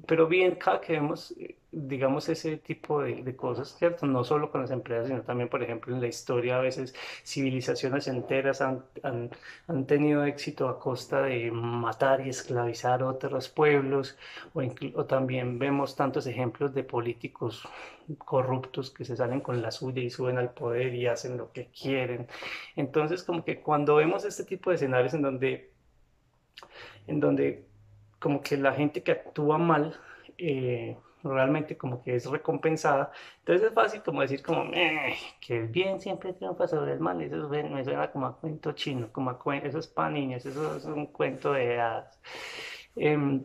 pero 0.07 0.27
bien, 0.27 0.57
cada 0.57 0.81
que 0.81 0.95
vemos 0.95 1.35
digamos, 1.73 2.29
ese 2.29 2.59
tipo 2.59 3.01
de, 3.03 3.35
cosas, 3.35 3.75
¿cierto? 3.79 4.07
No 4.07 4.25
solo 4.25 4.51
con 4.51 4.61
las 4.61 4.71
empresas, 4.71 5.09
sino 5.09 5.23
también, 5.23 5.49
por 5.49 5.63
ejemplo, 5.63 5.95
en 5.95 6.03
la 6.03 6.07
historia 6.07 6.59
a 6.59 6.61
veces 6.61 6.95
civilizaciones 7.25 8.09
enteras 8.09 8.61
han, 8.61 8.85
han, 9.03 9.87
tenido 9.87 10.25
éxito 10.25 10.69
a 10.69 10.79
costa 10.79 11.23
de 11.23 11.51
matar 11.51 12.27
y 12.27 12.29
esclavizar 12.29 13.03
otros 13.03 13.49
pueblos, 13.49 14.19
o, 14.53 14.61
o, 14.95 15.05
también 15.07 15.59
vemos 15.59 15.97
tantos 15.97 16.27
ejemplos 16.27 16.75
de 16.75 16.85
políticos 16.85 17.67
corruptos 18.19 18.91
que 18.91 19.07
se 19.07 19.17
salen 19.17 19.41
con 19.41 19.63
la 19.63 19.71
suya 19.71 20.03
y 20.03 20.11
suben 20.11 20.37
al 20.37 20.51
poder 20.53 20.95
y 20.95 21.07
hacen 21.07 21.39
lo 21.39 21.53
que 21.53 21.69
quieren. 21.69 22.29
Entonces, 22.77 23.23
como 23.23 23.45
que 23.45 23.61
cuando 23.61 23.97
vemos 23.97 24.25
este 24.27 24.45
tipo 24.45 24.71
de 24.71 24.77
escenarios 24.77 25.15
en 25.15 25.23
donde, 25.23 25.71
en 27.07 27.21
donde 27.21 27.72
como 28.23 28.41
que 28.41 28.57
la 28.57 28.73
gente 28.73 29.03
que 29.03 29.13
actúa 29.13 29.59
mal, 29.59 29.95
eh, 30.39 30.97
realmente 31.25 31.77
como 31.77 32.03
que 32.03 32.17
es 32.17 32.27
recompensada. 32.27 33.13
Entonces 33.41 33.69
es 33.69 33.75
fácil 33.75 34.03
como 34.03 34.23
decir 34.23 34.43
como 34.43 34.71
que 35.41 35.59
el 35.59 35.69
bien 35.69 36.01
siempre 36.01 36.33
triunfa 36.33 36.67
sobre 36.69 36.93
el 36.93 37.01
mal. 37.01 37.21
Eso 37.21 37.49
me 37.49 37.85
suena 37.85 38.11
como 38.11 38.27
a 38.27 38.37
cuento 38.39 38.73
chino, 38.73 39.09
como 39.13 39.31
a 39.31 39.57
eso 39.59 39.79
es 39.79 39.87
para 39.89 40.11
niños, 40.11 40.47
eso 40.47 40.77
es 40.77 40.85
un 40.85 41.07
cuento 41.07 41.53
de 41.53 41.81
hadas. 41.81 42.21
Em, 42.97 43.43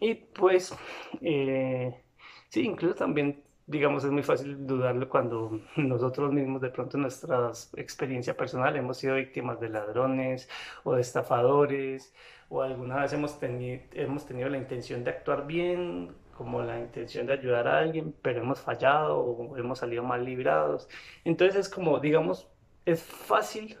y 0.00 0.14
pues, 0.14 0.74
eh, 1.20 2.02
sí, 2.48 2.62
incluso 2.64 2.94
también, 2.94 3.42
digamos, 3.66 4.04
es 4.04 4.10
muy 4.10 4.22
fácil 4.22 4.66
dudarlo 4.66 5.08
cuando 5.08 5.60
nosotros 5.76 6.32
mismos, 6.32 6.60
de 6.62 6.70
pronto 6.70 6.98
nuestra 6.98 7.50
experiencia 7.76 8.36
personal, 8.36 8.76
hemos 8.76 8.98
sido 8.98 9.16
víctimas 9.16 9.60
de 9.60 9.68
ladrones 9.70 10.48
o 10.84 10.94
de 10.94 11.00
estafadores, 11.02 12.14
o 12.48 12.62
alguna 12.62 13.02
vez 13.02 13.12
hemos, 13.12 13.38
tenido 13.38 13.82
hemos 13.92 14.26
tenido 14.26 14.48
la 14.48 14.58
intención 14.58 15.04
de 15.04 15.10
actuar 15.10 15.46
bien 15.46 16.14
como 16.36 16.62
la 16.62 16.78
intención 16.78 17.26
de 17.26 17.32
ayudar 17.32 17.66
a 17.66 17.78
alguien, 17.78 18.14
pero 18.22 18.40
hemos 18.40 18.60
fallado 18.60 19.18
o 19.18 19.56
hemos 19.56 19.80
salido 19.80 20.04
mal 20.04 20.24
librados. 20.24 20.88
Entonces 21.24 21.56
es 21.56 21.68
como, 21.68 21.98
digamos, 21.98 22.46
es 22.86 23.02
fácil 23.02 23.76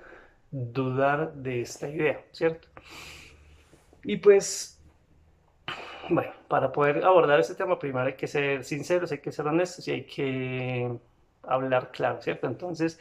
dudar 0.50 1.34
de 1.34 1.60
esta 1.60 1.88
idea, 1.88 2.20
¿cierto? 2.32 2.66
Y 4.02 4.16
pues, 4.16 4.82
bueno, 6.08 6.32
para 6.48 6.72
poder 6.72 7.04
abordar 7.04 7.38
este 7.38 7.54
tema 7.54 7.78
primero 7.78 8.06
hay 8.06 8.14
que 8.14 8.26
ser 8.26 8.64
sinceros, 8.64 9.12
hay 9.12 9.18
que 9.18 9.30
ser 9.30 9.46
honestos 9.46 9.86
y 9.86 9.92
hay 9.92 10.04
que 10.04 10.98
hablar 11.44 11.92
claro, 11.92 12.20
¿cierto? 12.20 12.48
Entonces, 12.48 12.98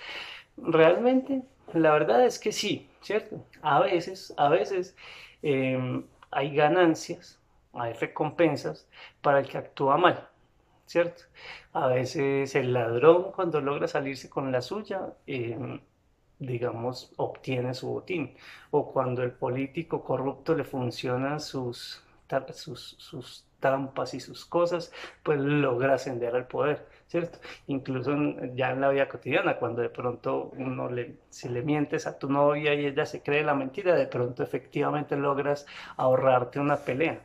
realmente, 0.56 1.42
la 1.74 1.92
verdad 1.94 2.26
es 2.26 2.38
que 2.38 2.52
sí, 2.52 2.90
¿cierto? 3.02 3.44
A 3.62 3.80
veces, 3.80 4.34
a 4.38 4.50
veces 4.50 4.96
em, 5.42 6.06
hay 6.32 6.56
ganancias 6.56 7.40
hay 7.80 7.94
recompensas 7.94 8.88
para 9.22 9.40
el 9.40 9.48
que 9.48 9.58
actúa 9.58 9.98
mal, 9.98 10.28
¿cierto? 10.86 11.24
A 11.74 11.88
veces 11.88 12.56
el 12.56 12.74
ladrón 12.74 13.32
cuando 13.34 13.62
logra 13.62 13.88
salirse 13.88 14.30
con 14.30 14.52
la 14.52 14.62
suya, 14.62 15.14
em, 15.28 15.82
digamos, 16.40 17.14
obtiene 17.18 17.74
su 17.74 17.90
botín. 17.90 18.36
O 18.72 18.92
cuando 18.92 19.24
el 19.24 19.32
político 19.32 20.04
corrupto 20.04 20.56
le 20.56 20.64
funcionan 20.64 21.40
sus, 21.40 22.04
sus, 22.54 22.96
sus 23.00 23.46
trampas 23.60 24.14
y 24.14 24.20
sus 24.20 24.46
cosas, 24.46 24.92
pues 25.24 25.40
logra 25.40 25.96
ascender 25.96 26.36
al 26.36 26.48
poder, 26.48 26.88
¿cierto? 27.08 27.40
Incluso 27.68 28.12
ya 28.54 28.72
en 28.72 28.82
la 28.82 28.90
vida 28.90 29.08
cotidiana, 29.08 29.58
cuando 29.58 29.82
de 29.82 29.90
pronto 29.90 30.52
uno 30.58 30.90
le, 30.90 31.16
si 31.30 31.50
le 31.50 31.62
mientes 31.62 32.06
a 32.08 32.18
tu 32.20 32.30
novia 32.30 32.74
y 32.74 32.86
ella 32.86 33.06
se 33.06 33.22
cree 33.22 33.44
la 33.44 33.56
mentira, 33.56 33.96
de 33.96 34.08
pronto 34.08 34.44
efectivamente 34.44 35.16
logras 35.16 35.66
ahorrarte 35.96 36.60
una 36.60 36.78
pelea 36.78 37.22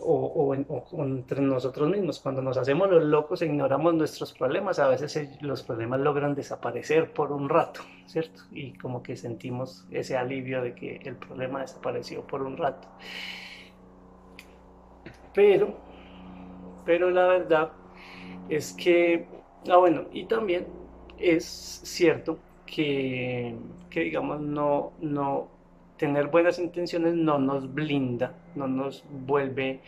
o, 0.00 0.54
entre 0.54 1.40
nosotros 1.40 1.88
mismos. 1.88 2.20
Cuando 2.20 2.42
nos 2.42 2.56
hacemos 2.56 2.90
los 2.90 3.04
locos 3.04 3.42
e 3.42 3.46
ignoramos 3.46 3.94
nuestros 3.94 4.32
problemas, 4.32 4.78
a 4.78 4.88
veces 4.88 5.40
los 5.40 5.62
problemas 5.62 6.00
logran 6.00 6.34
desaparecer 6.34 7.12
por 7.12 7.32
un 7.32 7.48
rato, 7.48 7.80
¿cierto? 8.06 8.42
Y 8.50 8.76
como 8.78 9.02
que 9.02 9.16
sentimos 9.16 9.86
ese 9.90 10.16
alivio 10.16 10.62
de 10.62 10.74
que 10.74 10.96
el 11.04 11.16
problema 11.16 11.60
desapareció 11.60 12.26
por 12.26 12.42
un 12.42 12.56
rato. 12.56 12.88
Pero, 15.32 15.76
pero 16.84 17.10
la 17.10 17.26
verdad 17.26 17.72
es 18.48 18.72
que, 18.72 19.26
ah 19.68 19.76
bueno, 19.76 20.04
y 20.12 20.24
también 20.24 20.66
es 21.18 21.44
cierto 21.84 22.38
que, 22.66 23.54
que 23.90 24.00
digamos, 24.00 24.40
no, 24.40 24.92
no, 25.00 25.48
tener 25.96 26.28
buenas 26.28 26.58
intenciones 26.58 27.14
no 27.14 27.38
nos 27.38 27.72
blinda, 27.72 28.34
no 28.54 28.68
nos 28.68 29.04
vuelve 29.10 29.80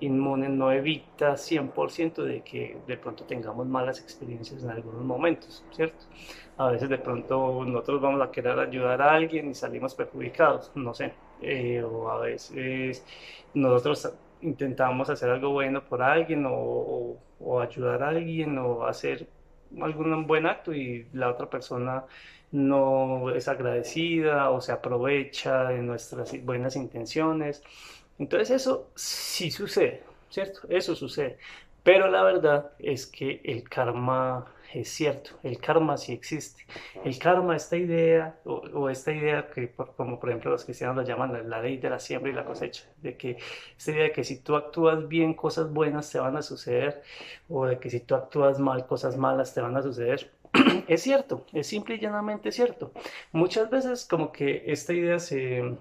inmunes, 0.00 0.50
no 0.50 0.72
evita 0.72 1.36
100% 1.36 2.22
de 2.22 2.42
que 2.42 2.76
de 2.86 2.96
pronto 2.96 3.24
tengamos 3.24 3.66
malas 3.66 4.00
experiencias 4.00 4.62
en 4.62 4.70
algunos 4.70 5.02
momentos, 5.02 5.64
¿cierto? 5.70 6.04
A 6.58 6.70
veces 6.70 6.88
de 6.88 6.98
pronto 6.98 7.64
nosotros 7.64 8.02
vamos 8.02 8.20
a 8.20 8.30
querer 8.30 8.58
ayudar 8.58 9.00
a 9.00 9.14
alguien 9.14 9.50
y 9.50 9.54
salimos 9.54 9.94
perjudicados, 9.94 10.70
no 10.74 10.92
sé, 10.94 11.14
eh, 11.40 11.82
o 11.82 12.10
a 12.10 12.20
veces 12.20 13.04
nosotros 13.54 14.12
intentamos 14.44 15.10
hacer 15.10 15.30
algo 15.30 15.50
bueno 15.50 15.84
por 15.84 16.02
alguien 16.02 16.44
o, 16.46 17.18
o 17.40 17.60
ayudar 17.60 18.02
a 18.02 18.08
alguien 18.10 18.58
o 18.58 18.86
hacer 18.86 19.26
algún 19.80 20.26
buen 20.26 20.46
acto 20.46 20.72
y 20.72 21.08
la 21.12 21.30
otra 21.30 21.48
persona 21.50 22.04
no 22.52 23.30
es 23.30 23.48
agradecida 23.48 24.50
o 24.50 24.60
se 24.60 24.72
aprovecha 24.72 25.64
de 25.64 25.78
nuestras 25.78 26.32
buenas 26.44 26.76
intenciones. 26.76 27.62
Entonces 28.18 28.50
eso 28.50 28.90
sí 28.94 29.50
sucede, 29.50 30.02
¿cierto? 30.30 30.60
Eso 30.68 30.94
sucede. 30.94 31.38
Pero 31.84 32.08
la 32.10 32.22
verdad 32.24 32.72
es 32.78 33.06
que 33.06 33.40
el 33.44 33.68
karma 33.68 34.46
es 34.74 34.88
cierto, 34.88 35.30
el 35.44 35.58
karma 35.58 35.96
sí 35.96 36.12
existe. 36.12 36.66
El 37.04 37.16
karma, 37.18 37.54
esta 37.54 37.76
idea, 37.76 38.40
o, 38.44 38.90
esta 38.90 39.12
idea 39.12 39.48
que, 39.48 39.70
como 39.70 40.18
por 40.18 40.30
ejemplo 40.30 40.50
los 40.50 40.64
cristianos 40.64 40.96
lo 40.96 41.02
llaman 41.02 41.32
la, 41.32 41.42
la, 41.42 41.62
ley 41.62 41.76
de 41.76 41.90
la 41.90 42.00
siembra 42.00 42.32
y 42.32 42.34
la 42.34 42.44
cosecha, 42.44 42.84
de 43.00 43.16
que 43.16 43.38
esta 43.78 43.92
idea 43.92 44.02
de 44.04 44.12
que 44.12 44.24
si 44.24 44.40
tú 44.40 44.56
actúas 44.56 45.06
bien, 45.06 45.34
cosas 45.34 45.72
buenas 45.72 46.10
te 46.10 46.18
van 46.18 46.36
a 46.36 46.42
suceder, 46.42 47.02
o 47.48 47.66
de 47.66 47.78
que 47.78 47.88
si 47.88 48.00
tú 48.00 48.16
actúas 48.16 48.58
mal, 48.58 48.86
cosas 48.86 49.16
malas 49.16 49.54
te 49.54 49.60
van 49.60 49.76
a 49.76 49.82
suceder. 49.82 50.32
es 50.88 51.02
cierto, 51.02 51.46
es 51.52 51.68
simple 51.68 51.94
y 51.94 52.00
llanamente 52.00 52.50
cierto. 52.50 52.92
Muchas 53.32 53.70
veces 53.70 54.04
como 54.04 54.32
que 54.32 54.64
esta 54.66 54.92
idea 54.92 55.20
se, 55.20 55.76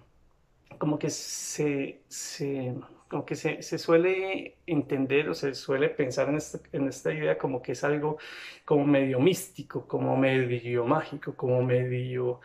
como 0.77 1.00
que 1.00 1.10
se, 1.10 2.01
se 2.10 2.75
como 3.13 3.25
que 3.25 3.36
se, 3.36 3.62
se, 3.62 3.77
suele 3.77 4.58
entender 4.65 5.29
o 5.29 5.36
se 5.36 5.53
suele 5.53 5.89
pensar 5.89 6.29
en 6.29 6.38
esta, 6.38 6.60
en 6.72 6.88
esta, 6.88 7.13
idea 7.13 7.38
como 7.38 7.62
que 7.62 7.74
es 7.74 7.84
algo 7.84 8.17
como 8.65 8.86
medio 8.86 9.20
místico, 9.20 9.88
como 9.88 10.17
medio 10.17 10.84
mágico, 10.86 11.36
como 11.36 11.62
medio, 11.62 12.41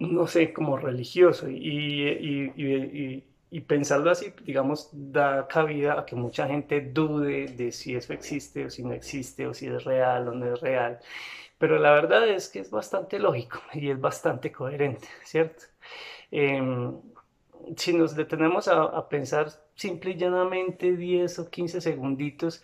no 0.00 0.26
sé, 0.26 0.54
como 0.54 0.78
religioso. 0.78 1.50
Y, 1.50 1.58
y, 1.58 2.52
y, 2.56 3.24
y, 3.50 3.60
pensarlo 3.60 4.10
así, 4.10 4.32
digamos, 4.46 4.88
da 4.92 5.46
cabida 5.48 6.00
a 6.00 6.06
que 6.06 6.16
mucha 6.16 6.46
gente 6.48 6.80
dude 6.80 7.48
de 7.48 7.70
si 7.70 7.94
eso 7.94 8.14
existe 8.14 8.64
o 8.64 8.70
si 8.70 8.82
no 8.84 8.94
existe, 8.94 9.46
o 9.46 9.52
si 9.52 9.66
es 9.66 9.84
real 9.84 10.28
o 10.28 10.32
no 10.32 10.54
es 10.54 10.60
real. 10.62 10.98
Pero 11.58 11.78
la 11.78 11.92
verdad 11.92 12.26
es 12.26 12.48
que 12.48 12.60
es 12.60 12.70
bastante 12.70 13.18
lógico 13.18 13.60
y 13.74 13.90
es 13.90 14.00
bastante 14.00 14.50
coherente, 14.50 15.08
¿cierto? 15.24 15.64
Eh, 16.30 16.58
si 17.76 17.92
nos 17.92 18.14
detenemos 18.14 18.68
a, 18.68 19.08
pensar 19.08 19.48
simple 19.74 20.12
y 20.12 20.16
llanamente 20.16 20.96
10 20.96 21.38
o 21.40 21.50
15 21.50 21.80
segunditos, 21.80 22.62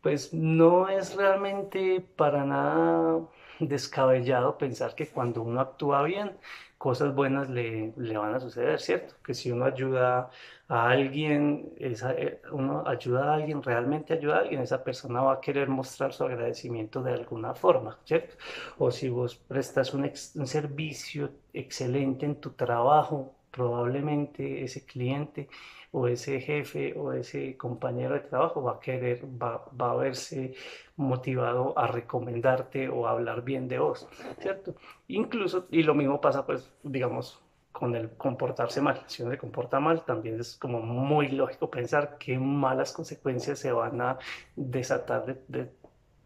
pues 0.00 0.32
no 0.34 0.88
es 0.88 1.16
realmente 1.16 2.00
para 2.16 2.44
nada 2.44 3.20
descabellado 3.60 4.58
pensar 4.58 4.94
que 4.94 5.08
cuando 5.08 5.42
uno 5.42 5.60
actúa 5.60 6.02
bien, 6.02 6.32
cosas 6.78 7.14
buenas 7.14 7.48
le, 7.48 7.92
le 7.96 8.18
van 8.18 8.34
a 8.34 8.40
suceder, 8.40 8.80
¿cierto? 8.80 9.14
Que 9.24 9.34
si 9.34 9.52
uno 9.52 9.66
ayuda 9.66 10.30
a 10.68 10.88
alguien, 10.90 11.72
eh, 11.78 12.40
uno 12.50 12.82
ayuda 12.86 13.30
a 13.30 13.34
alguien, 13.34 13.62
realmente 13.62 14.14
ayuda 14.14 14.36
a 14.36 14.40
alguien, 14.40 14.62
esa 14.62 14.82
persona 14.82 15.22
va 15.22 15.34
a 15.34 15.40
querer 15.40 15.68
mostrar 15.68 16.12
su 16.12 16.24
agradecimiento 16.24 17.02
de 17.02 17.12
alguna 17.12 17.54
forma, 17.54 17.98
¿cierto? 18.04 18.34
O 18.78 18.90
si 18.90 19.08
vos 19.08 19.36
prestas 19.36 19.94
un, 19.94 20.10
un 20.34 20.46
servicio 20.46 21.30
excelente 21.52 22.26
en 22.26 22.36
tu 22.40 22.50
trabajo, 22.50 23.32
probablemente 23.52 24.64
ese 24.64 24.84
cliente 24.84 25.48
o 25.92 26.08
ese 26.08 26.40
jefe 26.40 26.94
o 26.98 27.12
ese 27.12 27.56
compañero 27.56 28.14
de 28.14 28.20
trabajo 28.20 28.62
va 28.62 28.72
a 28.72 28.80
querer, 28.80 29.24
va, 29.24 29.64
va, 29.80 29.92
a 29.92 29.96
verse 29.96 30.54
motivado 30.96 31.78
a 31.78 31.86
recomendarte 31.86 32.88
o 32.88 33.06
a 33.06 33.10
hablar 33.12 33.42
bien 33.44 33.68
de 33.68 33.78
vos, 33.78 34.08
¿cierto? 34.40 34.74
Incluso, 35.08 35.66
y 35.70 35.82
lo 35.82 35.94
mismo 35.94 36.20
pasa 36.20 36.46
pues, 36.46 36.72
digamos, 36.82 37.42
con 37.72 37.94
el 37.94 38.10
comportarse 38.16 38.80
mal. 38.80 39.02
Si 39.06 39.22
uno 39.22 39.32
se 39.32 39.38
comporta 39.38 39.80
mal, 39.80 40.04
también 40.04 40.40
es 40.40 40.56
como 40.56 40.80
muy 40.80 41.28
lógico 41.28 41.70
pensar 41.70 42.16
qué 42.18 42.38
malas 42.38 42.92
consecuencias 42.92 43.58
se 43.58 43.72
van 43.72 44.00
a 44.00 44.18
desatar 44.56 45.24
de, 45.48 45.70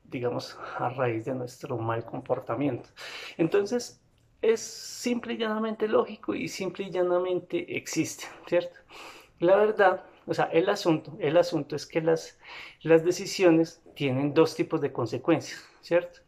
digamos, 0.05 0.59
a 0.79 0.89
raíz 0.91 1.25
de 1.25 1.35
nuestro 1.35 1.79
mal 1.79 2.05
comportamiento. 2.05 2.89
Entonces, 3.37 4.01
es 4.43 4.61
simple 4.61 5.35
y 5.35 5.39
llanamente 5.39 5.89
lógico 5.89 6.35
y 6.35 6.49
simple 6.49 6.87
y 6.87 6.91
llanamente 6.91 7.77
existe, 7.77 8.25
¿cierto? 8.47 8.77
La 9.39 9.57
verdad, 9.57 10.05
o 10.27 10.35
sea, 10.35 10.47
el 10.47 10.69
asunto, 10.69 11.17
el 11.21 11.37
asunto 11.37 11.77
es 11.77 11.87
que 11.87 12.01
las, 12.01 12.39
las 12.83 13.05
decisiones 13.05 13.83
tienen 13.95 14.35
dos 14.35 14.55
tipos 14.55 14.81
de 14.81 14.93
consecuencias, 14.93 15.65
¿cierto? 15.81 16.21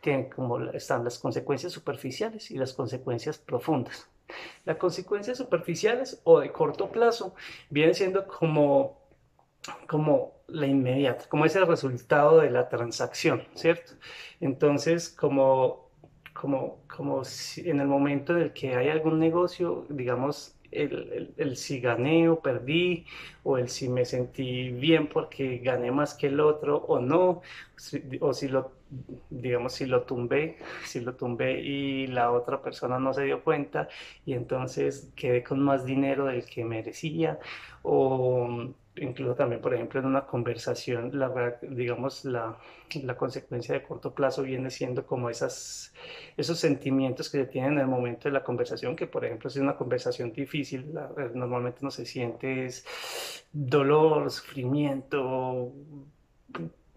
Tienen 0.00 0.30
como 0.30 0.60
están 0.70 1.04
las 1.04 1.18
consecuencias 1.18 1.72
superficiales 1.72 2.50
y 2.50 2.58
las 2.58 2.72
consecuencias 2.72 3.38
profundas. 3.38 4.08
Las 4.64 4.76
consecuencias 4.76 5.38
superficiales 5.38 6.20
o 6.24 6.40
de 6.40 6.52
corto 6.52 6.90
plazo 6.90 7.34
vienen 7.70 7.94
siendo 7.94 8.26
como, 8.26 9.00
como 9.88 10.34
la 10.48 10.66
inmediata, 10.66 11.28
como 11.28 11.44
ese 11.44 11.64
resultado 11.64 12.40
de 12.40 12.50
la 12.50 12.68
transacción, 12.68 13.44
¿cierto? 13.54 13.92
Entonces, 14.40 15.08
como 15.08 15.85
como, 16.40 16.78
como 16.86 17.24
si 17.24 17.68
en 17.68 17.80
el 17.80 17.88
momento 17.88 18.36
en 18.36 18.42
el 18.42 18.52
que 18.52 18.74
hay 18.76 18.88
algún 18.88 19.18
negocio, 19.18 19.86
digamos, 19.88 20.56
el, 20.70 21.34
el, 21.36 21.56
si 21.56 21.80
gané 21.80 22.28
o 22.28 22.40
perdí, 22.40 23.06
o 23.44 23.56
el 23.58 23.68
si 23.68 23.88
me 23.88 24.04
sentí 24.04 24.70
bien 24.70 25.08
porque 25.08 25.58
gané 25.58 25.90
más 25.90 26.14
que 26.14 26.26
el 26.26 26.40
otro 26.40 26.76
o 26.76 27.00
no, 27.00 27.42
o 28.20 28.32
si 28.34 28.48
lo, 28.48 28.72
digamos, 29.30 29.72
si 29.74 29.86
lo 29.86 30.02
tumbé, 30.02 30.58
si 30.84 31.00
lo 31.00 31.14
tumbé 31.14 31.60
y 31.60 32.06
la 32.08 32.30
otra 32.32 32.62
persona 32.62 32.98
no 32.98 33.14
se 33.14 33.24
dio 33.24 33.42
cuenta 33.42 33.88
y 34.24 34.34
entonces 34.34 35.12
quedé 35.16 35.42
con 35.42 35.60
más 35.60 35.84
dinero 35.86 36.26
del 36.26 36.44
que 36.44 36.64
merecía, 36.64 37.38
o 37.82 38.74
incluso 38.96 39.34
también, 39.34 39.60
por 39.60 39.74
ejemplo, 39.74 40.00
en 40.00 40.06
una 40.06 40.26
conversación, 40.26 41.10
la, 41.18 41.58
digamos, 41.62 42.24
la, 42.24 42.58
la, 43.02 43.16
consecuencia 43.16 43.74
de 43.74 43.82
corto 43.82 44.14
plazo 44.14 44.42
viene 44.42 44.70
siendo 44.70 45.06
como 45.06 45.30
esas, 45.30 45.92
esos 46.36 46.58
sentimientos 46.58 47.30
que 47.30 47.38
se 47.38 47.46
tienen 47.46 47.74
en 47.74 47.78
el 47.80 47.86
momento 47.86 48.28
de 48.28 48.32
la 48.32 48.42
conversación, 48.42 48.96
que 48.96 49.06
por 49.06 49.24
ejemplo, 49.24 49.50
si 49.50 49.58
es 49.58 49.62
una 49.62 49.76
conversación 49.76 50.32
difícil, 50.32 50.92
normalmente 51.34 51.80
no 51.82 51.90
se 51.90 52.06
siente 52.06 52.66
es 52.66 52.84
dolor, 53.52 54.30
sufrimiento, 54.30 55.72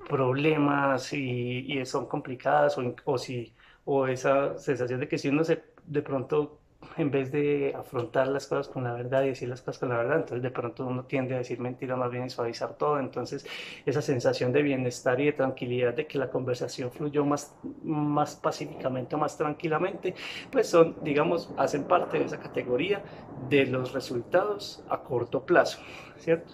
problemas 0.07 1.13
y, 1.13 1.79
y 1.79 1.85
son 1.85 2.07
complicadas 2.07 2.77
o, 2.77 2.95
o, 3.05 3.17
si, 3.17 3.53
o 3.85 4.07
esa 4.07 4.57
sensación 4.57 4.99
de 4.99 5.07
que 5.07 5.17
si 5.17 5.29
uno 5.29 5.43
se 5.43 5.63
de 5.85 6.01
pronto 6.01 6.58
en 6.97 7.11
vez 7.11 7.31
de 7.31 7.73
afrontar 7.77 8.27
las 8.27 8.47
cosas 8.47 8.67
con 8.67 8.83
la 8.83 8.93
verdad 8.93 9.23
y 9.23 9.29
decir 9.29 9.49
las 9.49 9.61
cosas 9.61 9.79
con 9.79 9.89
la 9.89 9.97
verdad, 9.97 10.17
entonces 10.17 10.41
de 10.41 10.51
pronto 10.51 10.85
uno 10.85 11.03
tiende 11.03 11.35
a 11.35 11.39
decir 11.39 11.59
mentiras 11.59 11.97
más 11.97 12.09
bien 12.11 12.25
y 12.25 12.29
suavizar 12.29 12.75
todo, 12.75 12.99
entonces 12.99 13.45
esa 13.85 14.01
sensación 14.01 14.51
de 14.53 14.61
bienestar 14.61 15.19
y 15.19 15.25
de 15.25 15.33
tranquilidad 15.33 15.93
de 15.93 16.07
que 16.07 16.17
la 16.17 16.29
conversación 16.29 16.91
fluyó 16.91 17.25
más, 17.25 17.55
más 17.83 18.35
pacíficamente 18.35 19.15
o 19.15 19.17
más 19.17 19.37
tranquilamente, 19.37 20.15
pues 20.51 20.67
son, 20.67 20.95
digamos, 21.03 21.53
hacen 21.57 21.83
parte 21.83 22.19
de 22.19 22.25
esa 22.25 22.39
categoría 22.39 23.03
de 23.49 23.65
los 23.65 23.93
resultados 23.93 24.83
a 24.89 24.99
corto 24.99 25.45
plazo, 25.45 25.79
¿cierto? 26.17 26.53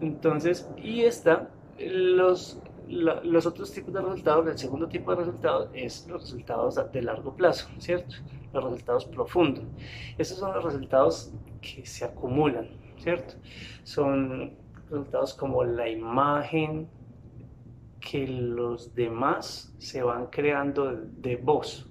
Entonces, 0.00 0.68
y 0.76 1.02
está 1.02 1.50
los 1.78 2.58
los 2.92 3.46
otros 3.46 3.72
tipos 3.72 3.92
de 3.94 4.02
resultados, 4.02 4.46
el 4.46 4.58
segundo 4.58 4.86
tipo 4.86 5.10
de 5.12 5.16
resultados 5.16 5.70
es 5.72 6.06
los 6.08 6.22
resultados 6.22 6.92
de 6.92 7.02
largo 7.02 7.34
plazo, 7.34 7.68
¿cierto? 7.78 8.16
Los 8.52 8.64
resultados 8.64 9.06
profundos. 9.06 9.64
Esos 10.18 10.38
son 10.38 10.52
los 10.52 10.62
resultados 10.62 11.32
que 11.60 11.86
se 11.86 12.04
acumulan, 12.04 12.68
¿cierto? 12.98 13.34
Son 13.82 14.52
resultados 14.90 15.32
como 15.32 15.64
la 15.64 15.88
imagen 15.88 16.88
que 17.98 18.26
los 18.26 18.94
demás 18.94 19.74
se 19.78 20.02
van 20.02 20.26
creando 20.26 20.92
de 20.92 21.36
vos, 21.36 21.88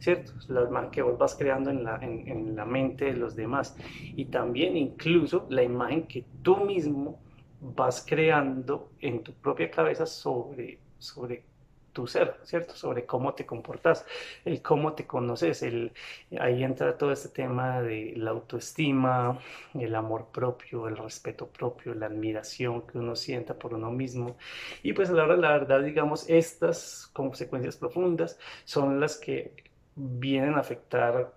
¿cierto? 0.00 0.32
La 0.48 0.62
imagen 0.62 0.90
que 0.90 1.02
vos 1.02 1.16
vas 1.16 1.36
creando 1.36 1.70
en 1.70 1.84
la, 1.84 1.96
en 2.02 2.56
la 2.56 2.64
mente 2.64 3.04
de 3.04 3.14
los 3.14 3.36
demás. 3.36 3.76
Y 4.16 4.24
también 4.24 4.76
incluso 4.76 5.46
la 5.48 5.62
imagen 5.62 6.08
que 6.08 6.24
tú 6.42 6.56
mismo 6.56 7.20
vas 7.60 8.04
creando 8.06 8.90
en 9.00 9.22
tu 9.22 9.32
propia 9.34 9.70
cabeza 9.70 10.06
sobre, 10.06 10.78
sobre 10.98 11.44
tu 11.92 12.06
ser, 12.06 12.36
¿cierto? 12.44 12.74
Sobre 12.76 13.06
cómo 13.06 13.34
te 13.34 13.46
comportas, 13.46 14.06
el 14.44 14.62
cómo 14.62 14.94
te 14.94 15.06
conoces, 15.06 15.62
el, 15.62 15.92
ahí 16.38 16.62
entra 16.62 16.96
todo 16.96 17.12
este 17.12 17.28
tema 17.28 17.82
de 17.82 18.14
la 18.16 18.30
autoestima, 18.30 19.38
el 19.74 19.94
amor 19.94 20.28
propio, 20.32 20.88
el 20.88 20.96
respeto 20.96 21.48
propio, 21.48 21.94
la 21.94 22.06
admiración 22.06 22.86
que 22.86 22.98
uno 22.98 23.16
sienta 23.16 23.54
por 23.58 23.74
uno 23.74 23.90
mismo. 23.90 24.36
Y 24.82 24.92
pues 24.92 25.10
a 25.10 25.14
la 25.14 25.24
hora 25.24 25.36
la 25.36 25.52
verdad, 25.52 25.82
digamos, 25.82 26.28
estas 26.28 27.10
consecuencias 27.12 27.76
profundas 27.76 28.38
son 28.64 29.00
las 29.00 29.16
que 29.16 29.54
vienen 29.96 30.54
a 30.54 30.60
afectar, 30.60 31.34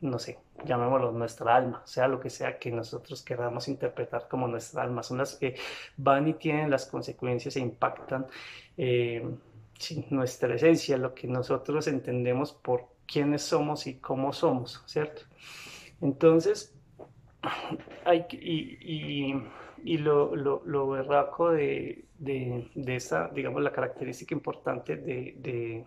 no 0.00 0.18
sé, 0.18 0.38
llamémoslo 0.64 1.12
nuestra 1.12 1.56
alma, 1.56 1.82
sea 1.84 2.08
lo 2.08 2.20
que 2.20 2.30
sea 2.30 2.58
que 2.58 2.70
nosotros 2.70 3.22
queramos 3.22 3.68
interpretar 3.68 4.28
como 4.28 4.48
nuestra 4.48 4.82
alma, 4.82 5.02
son 5.02 5.18
las 5.18 5.34
que 5.36 5.56
van 5.96 6.28
y 6.28 6.34
tienen 6.34 6.70
las 6.70 6.86
consecuencias 6.86 7.56
e 7.56 7.60
impactan 7.60 8.26
eh, 8.76 9.26
nuestra 10.10 10.54
esencia, 10.54 10.96
lo 10.96 11.14
que 11.14 11.26
nosotros 11.26 11.86
entendemos 11.86 12.52
por 12.52 12.86
quiénes 13.06 13.42
somos 13.42 13.86
y 13.86 13.94
cómo 13.94 14.32
somos, 14.32 14.82
¿cierto? 14.86 15.22
Entonces, 16.00 16.74
hay, 18.04 18.26
y, 18.30 19.34
y, 19.84 19.98
lo, 19.98 20.34
lo, 20.34 20.62
lo, 20.64 20.88
berraco 20.88 21.50
de, 21.50 22.04
de, 22.18 22.70
de, 22.74 22.96
esa, 22.96 23.28
digamos, 23.28 23.62
la 23.62 23.72
característica 23.72 24.34
importante 24.34 24.96
de 24.96 25.84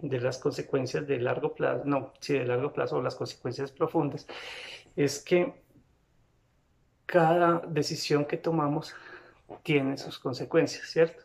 de 0.00 0.20
las 0.20 0.38
consecuencias 0.38 1.06
de 1.06 1.18
largo 1.18 1.54
plazo, 1.54 1.84
no, 1.84 2.12
sí, 2.20 2.34
de 2.34 2.46
largo 2.46 2.72
plazo 2.72 2.96
o 2.96 3.02
las 3.02 3.14
consecuencias 3.14 3.72
profundas, 3.72 4.26
es 4.94 5.20
que 5.22 5.54
cada 7.06 7.62
decisión 7.68 8.24
que 8.24 8.36
tomamos 8.36 8.94
tiene 9.62 9.96
sus 9.96 10.18
consecuencias, 10.18 10.88
¿cierto? 10.88 11.22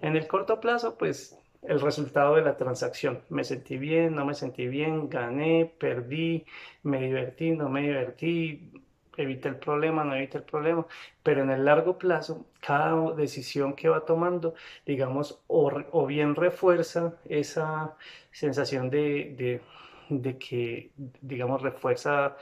En 0.00 0.16
el 0.16 0.26
corto 0.28 0.60
plazo, 0.60 0.96
pues 0.96 1.36
el 1.62 1.80
resultado 1.80 2.36
de 2.36 2.42
la 2.42 2.56
transacción. 2.56 3.20
Me 3.28 3.44
sentí 3.44 3.78
bien, 3.78 4.14
no 4.14 4.24
me 4.24 4.34
sentí 4.34 4.66
bien, 4.68 5.08
gané, 5.08 5.74
perdí, 5.78 6.44
me 6.82 7.00
divertí, 7.00 7.50
no 7.52 7.68
me 7.68 7.82
divertí, 7.82 8.83
evité 9.16 9.48
el 9.48 9.56
problema, 9.56 10.04
no 10.04 10.14
evité 10.14 10.38
el 10.38 10.44
problema, 10.44 10.86
pero 11.22 11.42
en 11.42 11.50
el 11.50 11.64
largo 11.64 11.98
plazo, 11.98 12.46
cada 12.60 13.12
decisión 13.14 13.74
que 13.74 13.88
va 13.88 14.04
tomando, 14.04 14.54
digamos, 14.86 15.42
o, 15.46 16.06
bien 16.06 16.34
refuerza 16.34 17.14
esa 17.26 17.96
sensación 18.32 18.90
de, 18.90 19.60
de 20.08 20.38
que, 20.38 20.90
digamos, 21.20 21.62
refuerza 21.62 22.36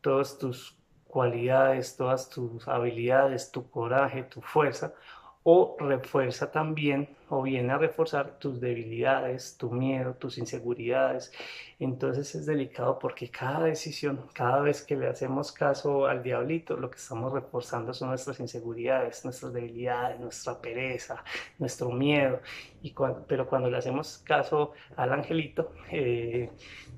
todas 0.00 0.38
tus 0.38 0.76
cualidades, 1.06 1.96
todas 1.96 2.28
tus 2.30 2.66
habilidades, 2.68 3.50
tu 3.50 3.68
coraje, 3.68 4.22
tu 4.22 4.40
fuerza, 4.40 4.94
o 5.42 5.76
refuerza 5.78 6.50
también 6.50 7.16
o 7.30 7.42
viene 7.42 7.72
a 7.72 7.78
reforzar 7.78 8.38
tus 8.38 8.60
debilidades, 8.60 9.56
tu 9.56 9.70
miedo, 9.70 10.14
tus 10.14 10.36
inseguridades. 10.36 11.32
Entonces 11.78 12.34
es 12.34 12.44
delicado 12.44 12.98
porque 12.98 13.30
cada 13.30 13.64
decisión, 13.64 14.26
cada 14.34 14.60
vez 14.60 14.82
que 14.82 14.96
le 14.96 15.06
hacemos 15.08 15.52
caso 15.52 16.06
al 16.06 16.22
diablito, 16.22 16.76
lo 16.76 16.90
que 16.90 16.98
estamos 16.98 17.32
reforzando 17.32 17.94
son 17.94 18.08
nuestras 18.08 18.40
inseguridades, 18.40 19.24
nuestras 19.24 19.52
debilidades, 19.52 20.20
nuestra 20.20 20.60
pereza, 20.60 21.24
nuestro 21.58 21.90
miedo. 21.90 22.40
Y 22.82 22.94
pero 23.26 23.48
cuando 23.48 23.70
le 23.70 23.78
hacemos 23.78 24.18
caso 24.18 24.72
al 24.96 25.12
angelito, 25.12 25.72
eh, 25.90 26.50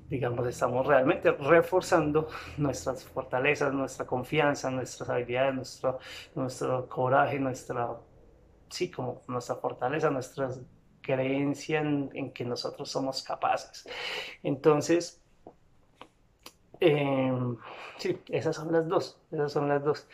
digamos, 0.09 0.47
estamos 0.47 0.85
realmente 0.85 1.31
reforzando 1.31 2.27
nuestras 2.57 3.05
fortalezas, 3.05 3.73
nuestra 3.73 4.05
confianza, 4.05 4.69
nuestras 4.71 5.09
habilidades, 5.09 5.55
nuestro, 5.55 5.99
nuestro 6.35 6.89
coraje, 6.89 7.39
nuestra 7.39 7.95
sí, 8.73 8.89
como 8.89 9.21
nuestra 9.27 9.55
fortaleza, 9.55 10.09
nuestra 10.09 10.49
creencia 11.01 11.81
en, 11.81 12.31
que 12.31 12.45
nosotros 12.45 12.89
somos 12.89 13.23
capaces. 13.23 13.87
Entonces, 14.41 15.21
em, 16.79 17.57
sí, 17.97 18.17
esas 18.29 18.55
son 18.55 18.71
las 18.71 18.87
dos, 18.87 19.17
esas 19.31 19.51
son 19.51 19.67
las 19.69 19.83
dos. 19.83 20.07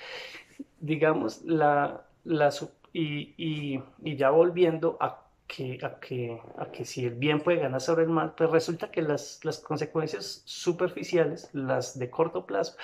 Digamos, 0.79 1.41
la, 1.43 2.05
la 2.25 2.49
y, 2.93 3.33
y, 3.37 4.15
ya 4.17 4.29
volviendo 4.31 4.97
a 4.99 5.25
que, 5.47 5.79
a, 5.83 5.99
que, 5.99 6.41
a 6.57 6.71
que 6.71 6.85
si 6.85 7.05
el 7.05 7.15
bien 7.15 7.41
puede 7.41 7.59
ganar 7.59 7.81
sobre 7.81 8.03
el 8.03 8.09
mal, 8.09 8.33
pues 8.35 8.49
resulta 8.49 8.91
que 8.91 9.01
las, 9.01 9.39
las 9.43 9.59
consecuencias 9.59 10.41
superficiales, 10.45 11.49
las 11.53 11.97
de 11.97 12.09
corto 12.09 12.45
plazo, 12.45 12.75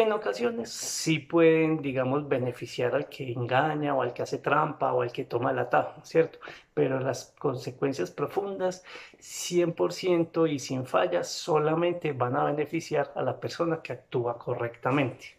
en 0.00 0.12
ocasiones 0.12 0.70
sí 0.70 1.18
pueden, 1.18 1.80
digamos, 1.82 2.28
beneficiar 2.28 2.94
al 2.94 3.08
que 3.08 3.32
engaña 3.32 3.94
o 3.94 4.02
al 4.02 4.12
que 4.12 4.22
hace 4.22 4.38
trampa 4.38 4.92
o 4.92 5.02
al 5.02 5.12
que 5.12 5.24
toma 5.24 5.50
el 5.50 5.58
atajo, 5.58 6.00
¿cierto? 6.04 6.38
Pero 6.74 7.00
las 7.00 7.34
consecuencias 7.38 8.10
profundas, 8.10 8.84
100% 9.18 10.50
y 10.50 10.58
sin 10.58 10.86
fallas, 10.86 11.28
solamente 11.28 12.12
van 12.12 12.36
a 12.36 12.44
beneficiar 12.44 13.12
a 13.14 13.22
la 13.22 13.38
persona 13.38 13.80
que 13.82 13.92
actúa 13.92 14.38
correctamente. 14.38 15.36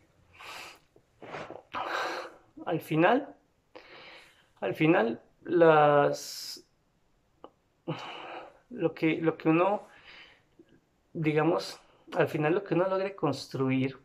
Al 2.65 2.79
final, 2.79 3.35
al 4.61 4.73
final, 4.73 5.21
las, 5.43 6.65
lo, 8.69 8.93
que, 8.93 9.17
lo 9.17 9.37
que 9.37 9.49
uno, 9.49 9.87
digamos, 11.13 11.79
al 12.15 12.27
final 12.27 12.55
lo 12.55 12.63
que 12.63 12.73
uno 12.73 12.87
logre 12.87 13.15
construir 13.15 13.97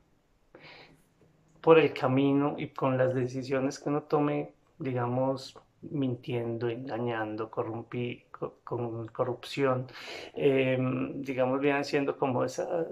por 1.65 1.79
el 1.79 1.95
camino 1.95 2.57
y 2.59 2.69
con 2.69 2.99
las 2.99 3.15
decisiones 3.15 3.79
que 3.79 3.89
uno 3.89 4.03
tome, 4.03 4.53
digamos, 4.79 5.59
mintiendo, 5.81 6.69
engañando, 6.69 7.51
corrompi, 7.51 8.25
con 8.65 9.07
corrupción, 9.09 9.87
em, 10.35 11.23
digamos, 11.23 11.61
vienen 11.61 11.85
siendo 11.85 12.19
como 12.19 12.45
esa, 12.45 12.87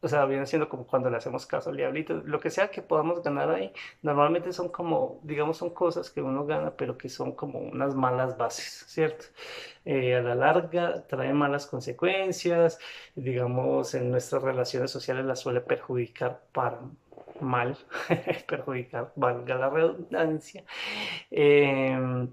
o 0.00 0.08
sea, 0.08 0.24
vienen 0.26 0.46
siendo 0.48 0.68
como 0.68 0.86
cuando 0.88 1.08
le 1.08 1.18
hacemos 1.18 1.46
caso 1.46 1.70
al 1.70 1.76
diablito, 1.76 2.14
lo 2.24 2.40
que 2.40 2.50
sea 2.50 2.70
que 2.70 2.82
podamos 2.82 3.22
ganar 3.22 3.50
ahí, 3.50 3.72
normalmente 4.02 4.52
son 4.52 4.70
como, 4.70 5.20
digamos, 5.22 5.58
son 5.58 5.70
cosas 5.70 6.10
que 6.10 6.20
uno 6.22 6.46
gana, 6.46 6.72
pero 6.76 6.98
que 6.98 7.08
son 7.08 7.32
como 7.32 7.60
unas 7.60 7.94
malas 7.94 8.36
bases, 8.36 8.86
¿cierto? 8.88 9.26
Eh, 9.84 10.16
a 10.16 10.22
la 10.22 10.34
larga 10.34 11.06
trae 11.06 11.32
malas 11.32 11.66
consecuencias, 11.66 12.78
digamos, 13.14 13.94
en 13.94 14.10
nuestras 14.10 14.42
relaciones 14.42 14.90
sociales 14.90 15.24
las 15.26 15.40
suele 15.40 15.60
perjudicar 15.60 16.42
para 16.52 16.80
mal, 17.40 17.76
perjudicar, 18.48 19.12
valga 19.16 19.56
la 19.56 19.70
redundancia. 19.70 20.64
Em, 21.30 22.28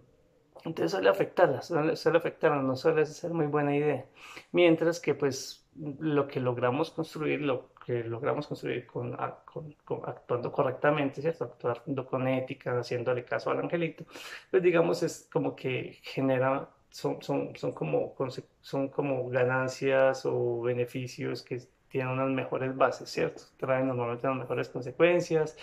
entonces 0.65 0.91
suele 0.91 1.09
afectarlas, 1.09 1.67
suele, 1.67 2.17
afectarlas, 2.17 2.63
no 2.63 2.75
suele 2.75 3.05
ser 3.05 3.31
muy 3.33 3.47
buena 3.47 3.75
idea. 3.75 4.05
Mientras 4.51 4.99
que 4.99 5.13
pues 5.13 5.65
lo 5.75 6.27
que 6.27 6.39
logramos 6.39 6.91
construir, 6.91 7.41
lo 7.41 7.73
que 7.85 8.03
logramos 8.03 8.47
construir 8.47 8.87
con, 8.87 9.15
actuando 9.19 10.51
correctamente, 10.51 11.21
¿cierto? 11.21 11.45
Actuando 11.45 12.05
con 12.05 12.27
ética, 12.27 12.79
haciéndole 12.79 13.25
caso 13.25 13.51
al 13.51 13.59
angelito, 13.59 14.05
pues 14.49 14.63
digamos 14.63 15.03
es 15.03 15.27
como 15.31 15.55
que 15.55 15.99
genera, 16.01 16.69
son, 16.89 17.21
son, 17.21 17.55
son, 17.55 17.73
como, 17.73 18.15
son 18.61 18.87
como 18.87 19.27
ganancias 19.29 20.25
o 20.25 20.61
beneficios 20.61 21.43
que 21.43 21.61
tienen 21.93 22.12
unas 22.12 22.32
mejores 22.32 22.75
bases, 22.75 23.08
¿cierto? 23.08 23.43
Traen 23.56 23.88
normalmente 23.88 24.25
unas 24.25 24.39
mejores 24.39 24.67
consecuencias. 24.67 25.56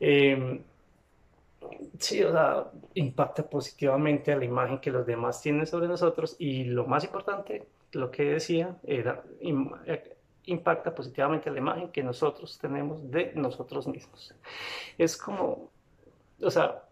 Em, 0.00 0.60
sí, 2.00 2.20
o 2.24 2.32
sea, 2.32 2.66
impacta 2.94 3.48
positivamente 3.48 4.32
a 4.32 4.36
la 4.36 4.44
imagen 4.44 4.80
que 4.80 4.90
los 4.90 5.06
demás 5.06 5.40
tienen 5.40 5.68
sobre 5.68 5.86
nosotros 5.86 6.34
y 6.40 6.64
lo 6.64 6.84
más 6.86 7.04
importante, 7.04 7.68
lo 7.92 8.10
que 8.10 8.24
decía, 8.24 8.76
era 8.82 9.22
eh, 9.86 10.16
impacta 10.46 10.92
positivamente 10.92 11.48
a 11.48 11.52
la 11.52 11.58
imagen 11.58 11.92
que 11.92 12.02
nosotros 12.02 12.58
tenemos 12.58 13.08
de 13.08 13.32
nosotros 13.36 13.86
mismos. 13.86 14.34
Es 14.98 15.16
como 15.16 15.70
o 16.40 16.50
sea, 16.50 16.84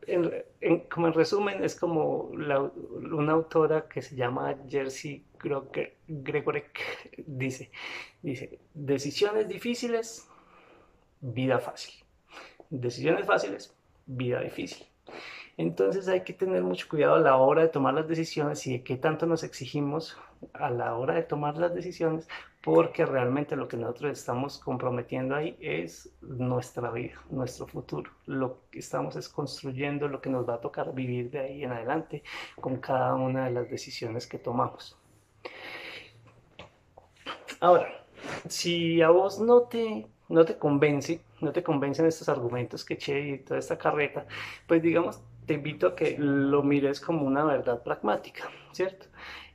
como 0.90 1.06
en 1.06 1.12
resumen, 1.12 1.62
es 1.62 1.76
como 1.76 2.30
una 2.30 3.32
autora 3.32 3.88
que 3.88 4.02
se 4.02 4.16
llama 4.16 4.56
Jersey 4.68 5.24
Gregorek 6.08 6.80
dice, 7.26 7.70
dice, 8.22 8.58
decisiones 8.74 9.48
difíciles, 9.48 10.28
vida 11.20 11.58
fácil. 11.58 11.94
Decisiones 12.70 13.26
fáciles, 13.26 13.72
vida 14.06 14.40
difícil. 14.40 14.86
Entonces 15.56 16.08
hay 16.08 16.22
que 16.22 16.32
tener 16.32 16.62
mucho 16.62 16.88
cuidado 16.88 17.14
a 17.14 17.20
la 17.20 17.36
hora 17.36 17.62
de 17.62 17.68
tomar 17.68 17.94
las 17.94 18.08
decisiones 18.08 18.66
y 18.66 18.72
de 18.72 18.82
qué 18.82 18.96
tanto 18.96 19.26
nos 19.26 19.42
exigimos 19.42 20.18
a 20.52 20.70
la 20.70 20.94
hora 20.96 21.14
de 21.14 21.22
tomar 21.22 21.56
las 21.56 21.74
decisiones, 21.74 22.28
porque 22.66 23.06
realmente 23.06 23.54
lo 23.54 23.68
que 23.68 23.76
nosotros 23.76 24.18
estamos 24.18 24.58
comprometiendo 24.58 25.36
ahí 25.36 25.56
es 25.60 26.10
nuestra 26.20 26.90
vida, 26.90 27.14
nuestro 27.30 27.68
futuro. 27.68 28.10
Lo 28.26 28.62
que 28.72 28.80
estamos 28.80 29.14
es 29.14 29.28
construyendo 29.28 30.08
lo 30.08 30.20
que 30.20 30.30
nos 30.30 30.48
va 30.48 30.54
a 30.54 30.60
tocar 30.60 30.92
vivir 30.92 31.30
de 31.30 31.38
ahí 31.38 31.62
en 31.62 31.70
adelante 31.70 32.24
con 32.60 32.78
cada 32.78 33.14
una 33.14 33.44
de 33.44 33.52
las 33.52 33.70
decisiones 33.70 34.26
que 34.26 34.38
tomamos. 34.38 34.98
Ahora, 37.60 38.04
si 38.48 39.00
a 39.00 39.10
vos 39.10 39.38
no 39.38 39.60
te, 39.62 40.08
no 40.28 40.44
te 40.44 40.58
convence, 40.58 41.20
no 41.40 41.52
te 41.52 41.62
convencen 41.62 42.06
estos 42.06 42.28
argumentos 42.28 42.84
que 42.84 42.94
eché 42.94 43.28
y 43.28 43.38
toda 43.38 43.60
esta 43.60 43.78
carreta, 43.78 44.26
pues 44.66 44.82
digamos, 44.82 45.20
te 45.46 45.54
invito 45.54 45.86
a 45.86 45.94
que 45.94 46.16
lo 46.18 46.64
mires 46.64 46.98
como 46.98 47.24
una 47.28 47.44
verdad 47.44 47.84
pragmática, 47.84 48.50
¿cierto? 48.72 49.06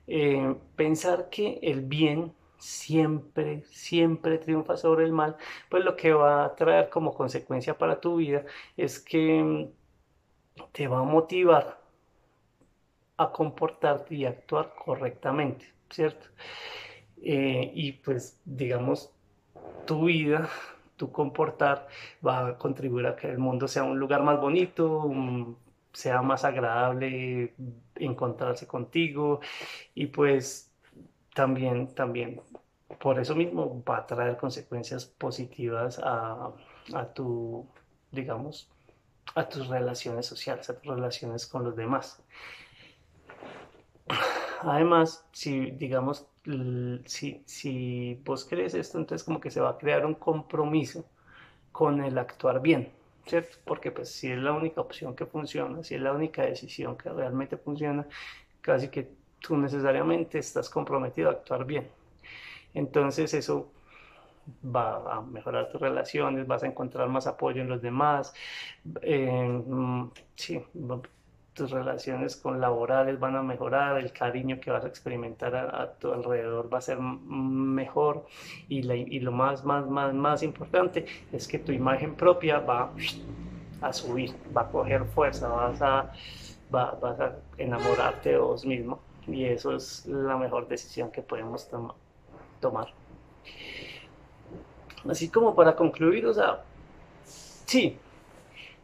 Eh, 0.08 0.56
pensar 0.78 1.28
que 1.30 1.60
el 1.62 1.82
bien 1.82 2.40
siempre, 2.62 3.64
siempre 3.66 4.38
triunfa 4.38 4.78
sobre 4.78 5.06
el 5.06 5.12
mal, 5.14 5.38
pues 5.70 5.84
lo 5.84 5.96
que 5.96 6.14
va 6.14 6.46
a 6.46 6.56
traer 6.56 6.90
como 6.90 7.14
consecuencia 7.14 7.78
para 7.78 8.00
tu 8.02 8.18
vida 8.18 8.46
es 8.78 9.00
que 9.00 9.44
mm, 9.44 9.70
te 10.72 10.88
va 10.88 11.00
a 11.00 11.04
motivar 11.04 11.82
a 13.18 13.32
comportarte 13.32 14.16
y 14.16 14.26
actuar 14.26 14.74
correctamente, 14.76 15.66
¿cierto? 15.90 16.28
Eh, 17.24 17.72
y 17.76 17.94
pues 17.94 18.40
digamos, 18.46 19.12
tu 19.86 20.06
vida 20.06 20.50
tu 21.02 21.12
comportar 21.12 21.88
va 22.26 22.48
a 22.48 22.58
contribuir 22.60 23.08
a 23.08 23.16
que 23.16 23.28
el 23.28 23.40
mundo 23.40 23.68
sea 23.68 23.84
un 23.84 23.98
lugar 23.98 24.22
más 24.22 24.40
bonito, 24.40 25.12
sea 25.94 26.22
más 26.22 26.46
agradable 26.46 27.56
encontrarse 27.96 28.68
contigo 28.68 29.40
y 29.96 30.06
pues 30.08 30.72
también, 31.34 31.88
también 31.96 32.40
por 33.00 33.20
eso 33.20 33.36
mismo 33.36 33.84
va 33.84 33.98
a 33.98 34.08
traer 34.08 34.38
consecuencias 34.38 35.06
positivas 35.06 36.00
a, 36.04 36.54
tu, 37.14 37.66
digamos, 38.12 38.70
a 39.36 39.48
tus 39.48 39.68
relaciones 39.68 40.26
sociales, 40.26 40.70
a 40.70 40.80
tus 40.80 40.94
relaciones 40.96 41.48
con 41.48 41.64
los 41.64 41.76
demás. 41.76 42.22
Además, 44.62 45.26
si 45.32 45.72
digamos, 45.72 46.28
si, 47.06 47.44
si 47.46 48.22
vos 48.26 48.46
crees 48.46 48.74
esto, 48.74 48.98
entonces 48.98 49.24
como 49.24 49.40
que 49.40 49.50
se 49.50 49.62
va 49.62 49.72
a 49.72 49.78
crear 49.78 50.06
un 50.06 50.16
compromiso 50.16 51.06
con 51.72 52.04
el 52.04 52.18
actuar 52.18 52.62
bien. 52.62 52.92
¿cierto? 53.26 53.58
Porque 53.66 53.92
pues 53.92 54.10
si 54.12 54.32
es 54.32 54.38
la 54.38 54.52
única 54.52 54.82
opción 54.82 55.16
que 55.16 55.26
funciona, 55.26 55.84
si 55.84 55.96
es 55.96 56.02
la 56.02 56.14
única 56.14 56.44
decisión 56.44 56.98
que 56.98 57.10
realmente 57.10 57.58
funciona, 57.58 58.08
casi 58.62 58.90
que 58.90 59.10
tú 59.40 59.58
necesariamente 59.58 60.40
estás 60.40 60.70
comprometido 60.70 61.30
a 61.30 61.34
actuar 61.34 61.66
bien. 61.66 61.88
Entonces 62.74 63.34
eso 63.34 63.72
va 64.66 65.18
a 65.18 65.22
mejorar 65.22 65.70
tus 65.70 65.80
relaciones, 65.82 66.48
vas 66.48 66.64
a 66.64 66.68
encontrar 66.68 67.08
más 67.10 67.28
apoyo 67.28 67.62
en 67.62 67.70
los 67.70 67.82
demás, 67.82 68.34
eh, 69.02 69.62
sí, 70.36 70.62
tus 71.54 71.72
relaciones 71.72 72.36
con 72.38 72.62
laborales 72.62 73.20
van 73.20 73.36
a 73.36 73.44
mejorar, 73.44 73.98
el 73.98 74.12
cariño 74.14 74.60
que 74.60 74.72
vas 74.72 74.86
a 74.86 74.88
experimentar 74.88 75.56
a, 75.56 75.94
tu 75.94 76.12
alrededor 76.14 76.74
va 76.74 76.78
a 76.78 76.82
ser 76.82 77.00
mejor 77.00 78.26
y, 78.70 78.82
lo 79.20 79.32
más, 79.32 79.66
más, 79.66 79.88
más, 79.88 80.14
más 80.14 80.44
importante 80.44 81.06
es 81.32 81.48
que 81.48 81.60
tu 81.60 81.72
imagen 81.72 82.16
propia 82.16 82.60
va 82.60 82.92
a 83.82 83.94
subir, 83.94 84.34
va 84.56 84.62
a 84.62 84.68
coger 84.70 85.06
fuerza, 85.06 85.50
vas 85.50 85.82
a, 85.82 86.12
vas 86.70 87.20
a 87.20 87.36
enamorarte 87.58 88.30
de 88.30 88.38
vos 88.38 88.66
mismo 88.66 89.00
y 89.28 89.46
eso 89.46 89.76
es 89.76 90.06
la 90.06 90.38
mejor 90.38 90.68
decisión 90.68 91.12
que 91.12 91.22
podemos 91.22 91.68
tomar. 91.70 92.01
Así 95.10 95.30
como 95.30 95.56
para 95.56 95.76
concluir, 95.76 96.26
o 96.26 96.34
sea, 96.34 96.64
sí, 97.24 97.98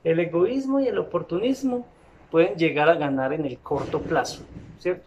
el 0.03 0.19
egoísmo 0.19 0.79
y 0.79 0.87
el 0.87 0.97
oportunismo 0.97 1.85
pueden 2.31 2.55
llegar 2.55 2.89
a 2.89 2.95
ganar 2.95 3.33
en 3.33 3.45
el 3.45 3.59
corto 3.59 4.01
plazo, 4.01 4.43
¿cierto? 4.79 5.05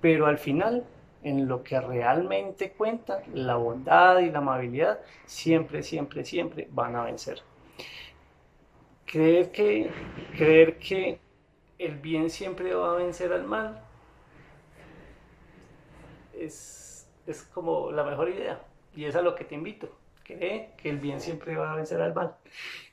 Pero 0.00 0.26
al 0.26 0.38
final, 0.38 0.84
en 1.22 1.48
lo 1.48 1.62
que 1.62 1.80
realmente 1.80 2.70
cuenta, 2.72 3.22
la 3.32 3.56
bondad 3.56 4.20
y 4.20 4.30
la 4.30 4.38
amabilidad 4.38 5.00
siempre, 5.26 5.82
siempre, 5.82 6.24
siempre 6.24 6.68
van 6.70 6.94
a 6.94 7.04
vencer. 7.04 7.40
Creer 9.06 9.50
que, 9.50 9.90
creer 10.36 10.78
que 10.78 11.18
el 11.78 11.96
bien 11.96 12.30
siempre 12.30 12.74
va 12.74 12.92
a 12.92 12.96
vencer 12.96 13.32
al 13.32 13.44
mal 13.44 13.80
es, 16.38 16.83
es 17.26 17.42
como 17.44 17.90
la 17.92 18.04
mejor 18.04 18.28
idea 18.28 18.60
y 18.94 19.04
es 19.04 19.16
a 19.16 19.22
lo 19.22 19.34
que 19.34 19.44
te 19.44 19.54
invito. 19.54 19.88
Cree 20.24 20.70
que 20.78 20.88
el 20.88 20.98
bien 21.00 21.20
siempre 21.20 21.54
va 21.54 21.72
a 21.72 21.76
vencer 21.76 22.00
al 22.00 22.14
mal. 22.14 22.36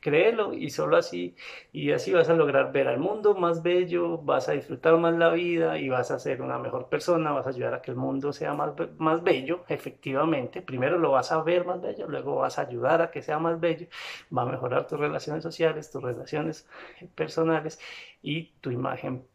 Créelo 0.01 0.53
y 0.53 0.69
solo 0.69 0.97
así, 0.97 1.33
y 1.71 1.93
así 1.93 2.11
vas 2.11 2.27
a 2.27 2.33
lograr 2.33 2.73
ver 2.73 2.89
al 2.89 2.99
mundo 2.99 3.35
más 3.35 3.63
bello, 3.63 4.17
vas 4.17 4.49
a 4.49 4.51
disfrutar 4.51 4.97
más 4.97 5.13
la 5.13 5.29
vida 5.29 5.77
y 5.77 5.87
vas 5.87 6.11
a 6.11 6.19
ser 6.19 6.41
una 6.41 6.59
mejor 6.59 6.89
persona, 6.89 7.31
vas 7.31 7.45
a 7.47 7.51
ayudar 7.51 7.73
a 7.73 7.81
que 7.81 7.91
el 7.91 7.95
mundo 7.95 8.33
sea 8.33 8.53
más, 8.53 8.73
más 8.97 9.23
bello, 9.23 9.63
efectivamente. 9.69 10.61
Primero 10.61 10.99
lo 10.99 11.11
vas 11.11 11.31
a 11.31 11.41
ver 11.41 11.63
más 11.65 11.79
bello, 11.79 12.05
luego 12.09 12.35
vas 12.35 12.59
a 12.59 12.63
ayudar 12.63 13.01
a 13.01 13.11
que 13.11 13.21
sea 13.21 13.39
más 13.39 13.61
bello, 13.61 13.87
va 14.35 14.41
a 14.41 14.45
mejorar 14.45 14.85
tus 14.87 14.99
relaciones 14.99 15.41
sociales, 15.41 15.89
tus 15.89 16.03
relaciones 16.03 16.67
personales 17.15 17.79
y 18.21 18.51
tu 18.59 18.71
imagen 18.71 19.25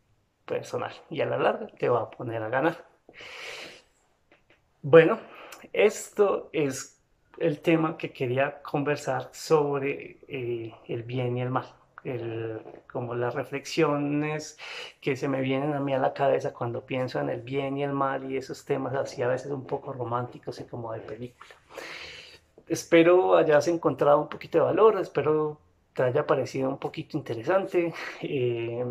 personal. 0.45 0.93
Y 1.09 1.23
a 1.23 1.27
la 1.27 1.39
larga 1.39 1.69
te 1.79 1.89
va 1.89 2.03
a 2.03 2.11
poner 2.11 2.43
a 2.43 2.51
ganar. 2.51 2.85
Bueno, 4.89 5.19
esto 5.73 6.49
es 6.53 7.03
el 7.39 7.59
tema 7.61 7.99
que 7.99 8.13
quería 8.13 8.63
conversar 8.63 9.31
sobre 9.33 10.19
eh, 10.29 10.73
el 10.87 11.03
bien 11.03 11.37
y 11.37 11.43
el 11.43 11.51
mal. 11.51 11.67
como 12.87 13.17
las 13.17 13.35
reflexiones 13.35 14.57
que 15.01 15.17
se 15.17 15.27
me 15.27 15.41
vienen 15.41 15.75
a 15.75 15.81
mí 15.81 15.93
a 15.93 15.99
la 15.99 16.15
cabeza 16.15 16.55
cuando 16.55 16.87
pienso 16.87 17.19
en 17.19 17.31
el 17.31 17.41
bien 17.41 17.77
y 17.77 17.83
el 17.83 17.93
mal 17.93 18.31
y 18.31 18.37
esos 18.37 18.65
temas 18.65 18.95
así 18.95 19.23
a 19.23 19.27
veces 19.27 19.51
un 19.51 19.67
poco 19.67 19.93
románticos 19.93 20.61
y 20.61 20.65
como 20.67 20.93
de 20.93 21.01
película. 21.01 21.51
Espero 22.69 23.37
hayas 23.37 23.67
encontrado 23.67 24.21
un 24.21 24.29
poquito 24.29 24.59
de 24.59 24.65
valor, 24.67 25.01
espero 25.01 25.59
te 25.95 26.05
haya 26.05 26.25
parecido 26.29 26.69
un 26.69 26.79
poquito 26.79 27.19
interesante. 27.19 27.93
Eh, 28.23 28.85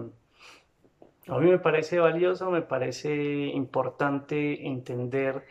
a 1.27 1.39
mí 1.39 1.49
me 1.49 1.57
parece 1.57 1.99
valioso, 1.99 2.51
me 2.51 2.61
parece 2.61 3.11
importante 3.47 4.67
entender 4.67 5.43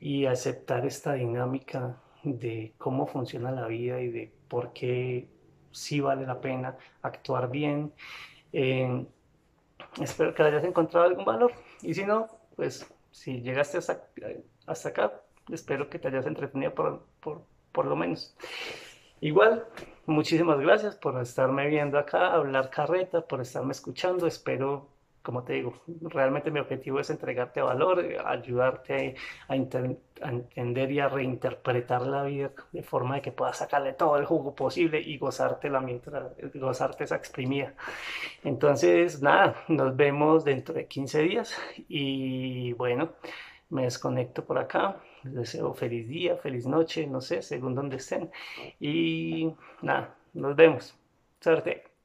y 0.00 0.26
aceptar 0.26 0.86
esta 0.86 1.14
dinámica 1.14 1.96
de 2.22 2.74
cómo 2.78 3.06
funciona 3.06 3.50
la 3.50 3.66
vida 3.66 4.00
y 4.00 4.08
de 4.08 4.32
por 4.48 4.72
qué 4.72 5.28
sí 5.70 6.00
vale 6.00 6.26
la 6.26 6.40
pena 6.40 6.76
actuar 7.02 7.50
bien. 7.50 7.92
Eh, 8.52 9.06
espero 10.00 10.34
que 10.34 10.42
hayas 10.42 10.64
encontrado 10.64 11.06
algún 11.06 11.24
valor 11.24 11.52
y 11.82 11.94
si 11.94 12.04
no, 12.04 12.28
pues 12.56 12.92
si 13.10 13.40
llegaste 13.40 13.78
hasta, 13.78 14.08
hasta 14.66 14.88
acá, 14.88 15.20
espero 15.50 15.88
que 15.88 15.98
te 15.98 16.08
hayas 16.08 16.26
entretenido 16.26 16.74
por, 16.74 17.06
por, 17.20 17.42
por 17.72 17.86
lo 17.86 17.96
menos. 17.96 18.36
Igual, 19.20 19.66
muchísimas 20.04 20.60
gracias 20.60 20.96
por 20.96 21.20
estarme 21.20 21.68
viendo 21.68 21.98
acá, 21.98 22.32
hablar 22.32 22.70
carreta, 22.70 23.22
por 23.26 23.40
estarme 23.40 23.72
escuchando. 23.72 24.26
Espero 24.26 24.88
como 25.26 25.42
te 25.42 25.54
digo, 25.54 25.74
realmente 26.02 26.52
mi 26.52 26.60
objetivo 26.60 27.00
es 27.00 27.10
entregarte 27.10 27.60
valor, 27.60 28.00
ayudarte 28.24 29.16
a, 29.48 29.56
entender 29.56 30.92
y 30.92 31.00
a 31.00 31.08
reinterpretar 31.08 32.06
la 32.06 32.22
vida 32.22 32.52
de 32.70 32.84
forma 32.84 33.20
que 33.20 33.32
puedas 33.32 33.56
sacarle 33.56 33.92
todo 33.94 34.18
el 34.18 34.24
jugo 34.24 34.54
posible 34.54 35.00
y 35.00 35.18
gozártela 35.18 35.80
mientras 35.80 36.30
gozarte 36.54 37.02
esa 37.02 37.16
exprimida. 37.16 37.74
Entonces, 38.44 39.20
nada, 39.20 39.64
nos 39.66 39.96
vemos 39.96 40.44
dentro 40.44 40.76
de 40.76 40.86
15 40.86 41.22
días 41.22 41.58
y 41.88 42.72
bueno, 42.74 43.10
me 43.70 43.82
desconecto 43.82 44.44
por 44.44 44.58
acá. 44.58 45.02
Les 45.24 45.34
deseo 45.34 45.74
feliz 45.74 46.06
día, 46.06 46.36
feliz 46.36 46.66
noche, 46.68 47.04
no 47.08 47.20
sé, 47.20 47.42
según 47.42 47.74
donde 47.74 47.96
estén. 47.96 48.30
Y 48.78 49.52
nada, 49.82 50.14
nos 50.34 50.54
vemos. 50.54 50.94
Suerte. 51.40 51.95